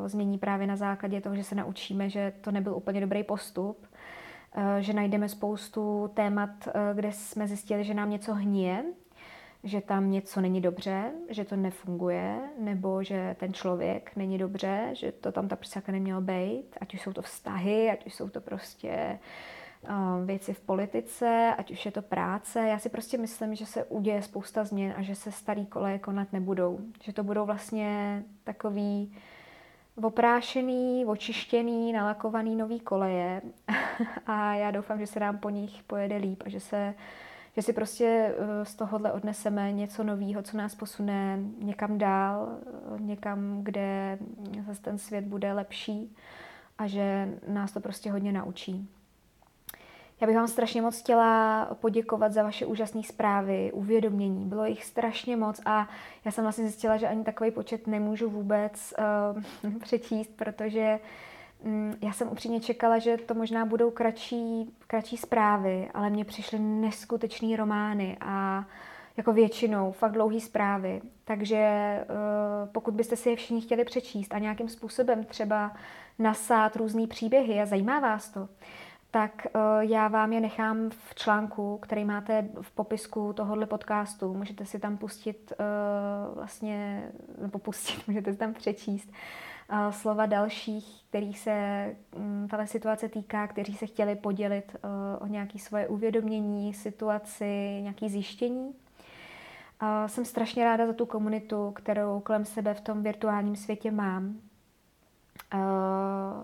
[0.06, 3.88] změní právě na základě toho, že se naučíme, že to nebyl úplně dobrý postup,
[4.80, 6.50] že najdeme spoustu témat,
[6.94, 8.84] kde jsme zjistili, že nám něco hníje
[9.64, 15.12] že tam něco není dobře, že to nefunguje, nebo že ten člověk není dobře, že
[15.12, 18.42] to tam ta psychika nemělo být, ať už jsou to vztahy, ať už jsou to
[18.42, 19.20] prostě
[19.84, 22.68] uh, věci v politice, ať už je to práce.
[22.68, 26.34] Já si prostě myslím, že se uděje spousta změn a že se starý koleje konat
[26.34, 26.80] nebudou.
[27.04, 29.16] Že to budou vlastně takový
[30.04, 33.42] oprášený, očištěný, nalakovaný nový koleje
[34.26, 36.94] a já doufám, že se nám po nich pojede líp a že se
[37.56, 43.02] že si prostě eh, z tohohle odneseme něco nového, co nás posune někam dál, eh,
[43.02, 44.18] někam, kde
[44.68, 46.16] zase ten svět bude lepší
[46.78, 48.90] a že nás to prostě hodně naučí.
[50.22, 54.46] Já bych vám strašně moc chtěla poděkovat za vaše úžasné zprávy, uvědomění.
[54.46, 55.90] Bylo jich strašně moc a
[56.26, 58.94] já jsem vlastně zjistila, že ani takový počet nemůžu vůbec
[59.64, 61.31] uh, přečíst, protože uh,
[62.02, 67.56] já jsem upřímně čekala, že to možná budou kratší, kratší zprávy, ale mně přišly neskutečný
[67.56, 68.66] romány a
[69.18, 71.02] jako většinou fakt dlouhé zprávy.
[71.26, 72.06] Takže eh,
[72.72, 75.72] pokud byste si je všichni chtěli přečíst a nějakým způsobem třeba
[76.20, 78.50] nasát různé příběhy a zajímá vás to,
[79.12, 84.34] tak eh, já vám je nechám v článku, který máte v popisku tohohle podcastu.
[84.34, 85.64] Můžete si tam pustit eh,
[86.36, 87.10] vlastně,
[87.42, 89.12] nebo pustit, můžete si tam přečíst
[89.90, 91.86] slova dalších, kterých se
[92.18, 98.10] mm, tato situace týká, kteří se chtěli podělit uh, o nějaké svoje uvědomění, situaci, nějaké
[98.10, 98.74] zjištění.
[100.06, 104.36] Jsem strašně ráda za tu komunitu, kterou kolem sebe v tom virtuálním světě mám.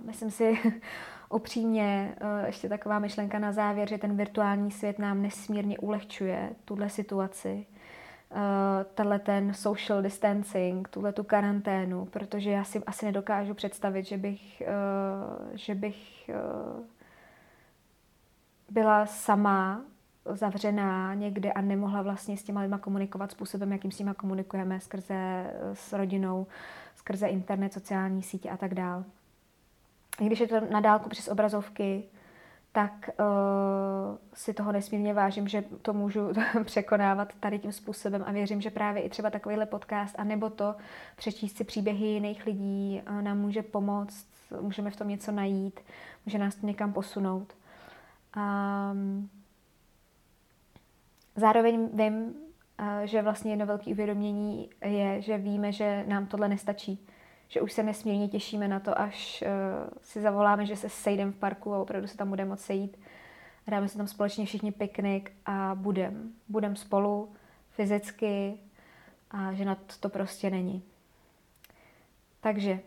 [0.05, 0.57] Myslím si
[1.30, 6.89] upřímně, uh, ještě taková myšlenka na závěr, že ten virtuální svět nám nesmírně ulehčuje tuhle
[6.89, 7.65] situaci
[8.93, 14.63] tenhle ten social distancing, tuhle tu karanténu, protože já si asi nedokážu představit, že bych,
[14.67, 16.86] uh, že bych uh,
[18.69, 19.82] byla sama
[20.25, 25.53] zavřená někde a nemohla vlastně s těma lidma komunikovat způsobem, jakým s nimi komunikujeme skrze
[25.73, 26.47] s rodinou,
[26.95, 29.03] skrze internet, sociální sítě a tak dál.
[30.21, 32.03] i když je to na dálku přes obrazovky,
[32.78, 36.32] tak uh, si toho nesmírně vážím, že to můžu
[36.63, 40.75] překonávat tady tím způsobem a věřím, že právě i třeba takovýhle podcast a nebo to
[41.15, 44.28] přečíst si příběhy jiných lidí uh, nám může pomoct,
[44.61, 45.80] můžeme v tom něco najít,
[46.25, 47.53] může nás to někam posunout.
[48.38, 49.30] Um,
[51.36, 52.34] zároveň vím, uh,
[53.03, 57.07] že vlastně jedno velké uvědomění je, že víme, že nám tohle nestačí
[57.47, 61.35] že už se nesmírně těšíme na to, až uh, si zavoláme, že se sejdeme v
[61.35, 62.99] parku a opravdu se tam budeme moct sejít.
[63.67, 66.31] Dáme si tam společně všichni piknik a budem.
[66.49, 67.33] Budem spolu
[67.69, 68.59] fyzicky
[69.31, 70.83] a že na to prostě není.
[72.41, 72.79] Takže,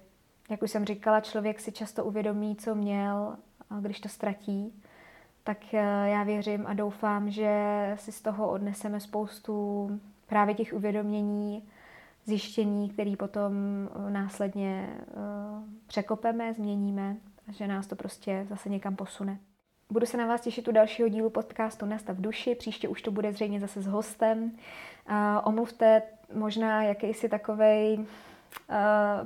[0.51, 3.37] jak už jsem říkala, člověk si často uvědomí, co měl,
[3.81, 4.83] když to ztratí.
[5.45, 7.53] Tak uh, já věřím a doufám, že
[7.97, 9.89] si z toho odneseme spoustu
[10.27, 11.69] právě těch uvědomění,
[12.31, 15.15] zjištění, který potom eh, následně eh,
[15.87, 17.17] překopeme, změníme
[17.53, 19.39] že nás to prostě zase někam posune.
[19.91, 22.55] Budu se na vás těšit u dalšího dílu podcastu Nastav duši.
[22.55, 24.53] Příště už to bude zřejmě zase s hostem.
[25.45, 26.03] Omluvte
[26.35, 28.07] možná jakýsi takovej uh,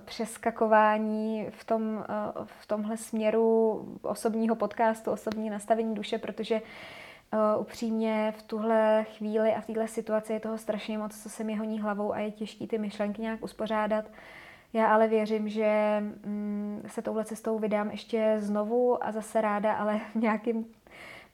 [0.05, 2.05] přeskakování v, tom,
[2.45, 6.61] v tomhle směru osobního podcastu, osobní nastavení duše, protože
[7.35, 11.45] Uh, upřímně v tuhle chvíli a v této situaci je toho strašně moc, co se
[11.45, 14.05] mi honí hlavou a je těžké ty myšlenky nějak uspořádat.
[14.73, 20.01] Já ale věřím, že mm, se touhle cestou vydám ještě znovu a zase ráda, ale
[20.13, 20.67] v nějakým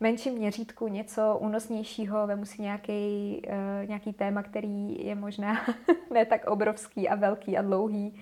[0.00, 5.60] menším měřítku něco únosnějšího, vemu si nějaký, uh, nějaký téma, který je možná
[6.10, 8.20] ne tak obrovský a velký a dlouhý,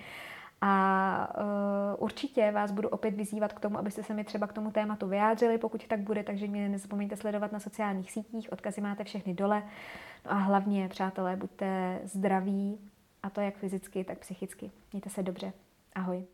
[0.61, 4.71] a uh, určitě vás budu opět vyzývat k tomu, abyste se mi třeba k tomu
[4.71, 9.33] tématu vyjádřili, pokud tak bude, takže mě nezapomeňte sledovat na sociálních sítích, odkazy máte všechny
[9.33, 9.63] dole.
[10.25, 12.79] No a hlavně, přátelé, buďte zdraví,
[13.23, 14.71] a to jak fyzicky, tak psychicky.
[14.93, 15.53] Mějte se dobře.
[15.95, 16.25] Ahoj.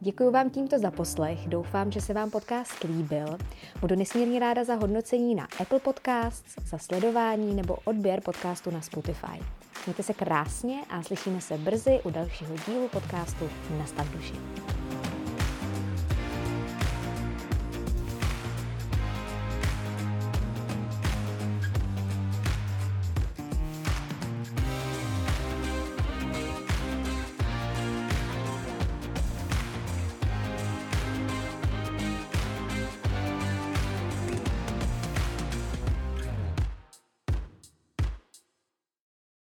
[0.00, 3.38] Děkuji vám tímto za poslech, doufám, že se vám podcast líbil.
[3.80, 9.63] Budu nesmírně ráda za hodnocení na Apple Podcasts, za sledování nebo odběr podcastu na Spotify.
[9.86, 14.34] Mějte se krásně a slyšíme se brzy u dalšího dílu podcastu Nastav duši.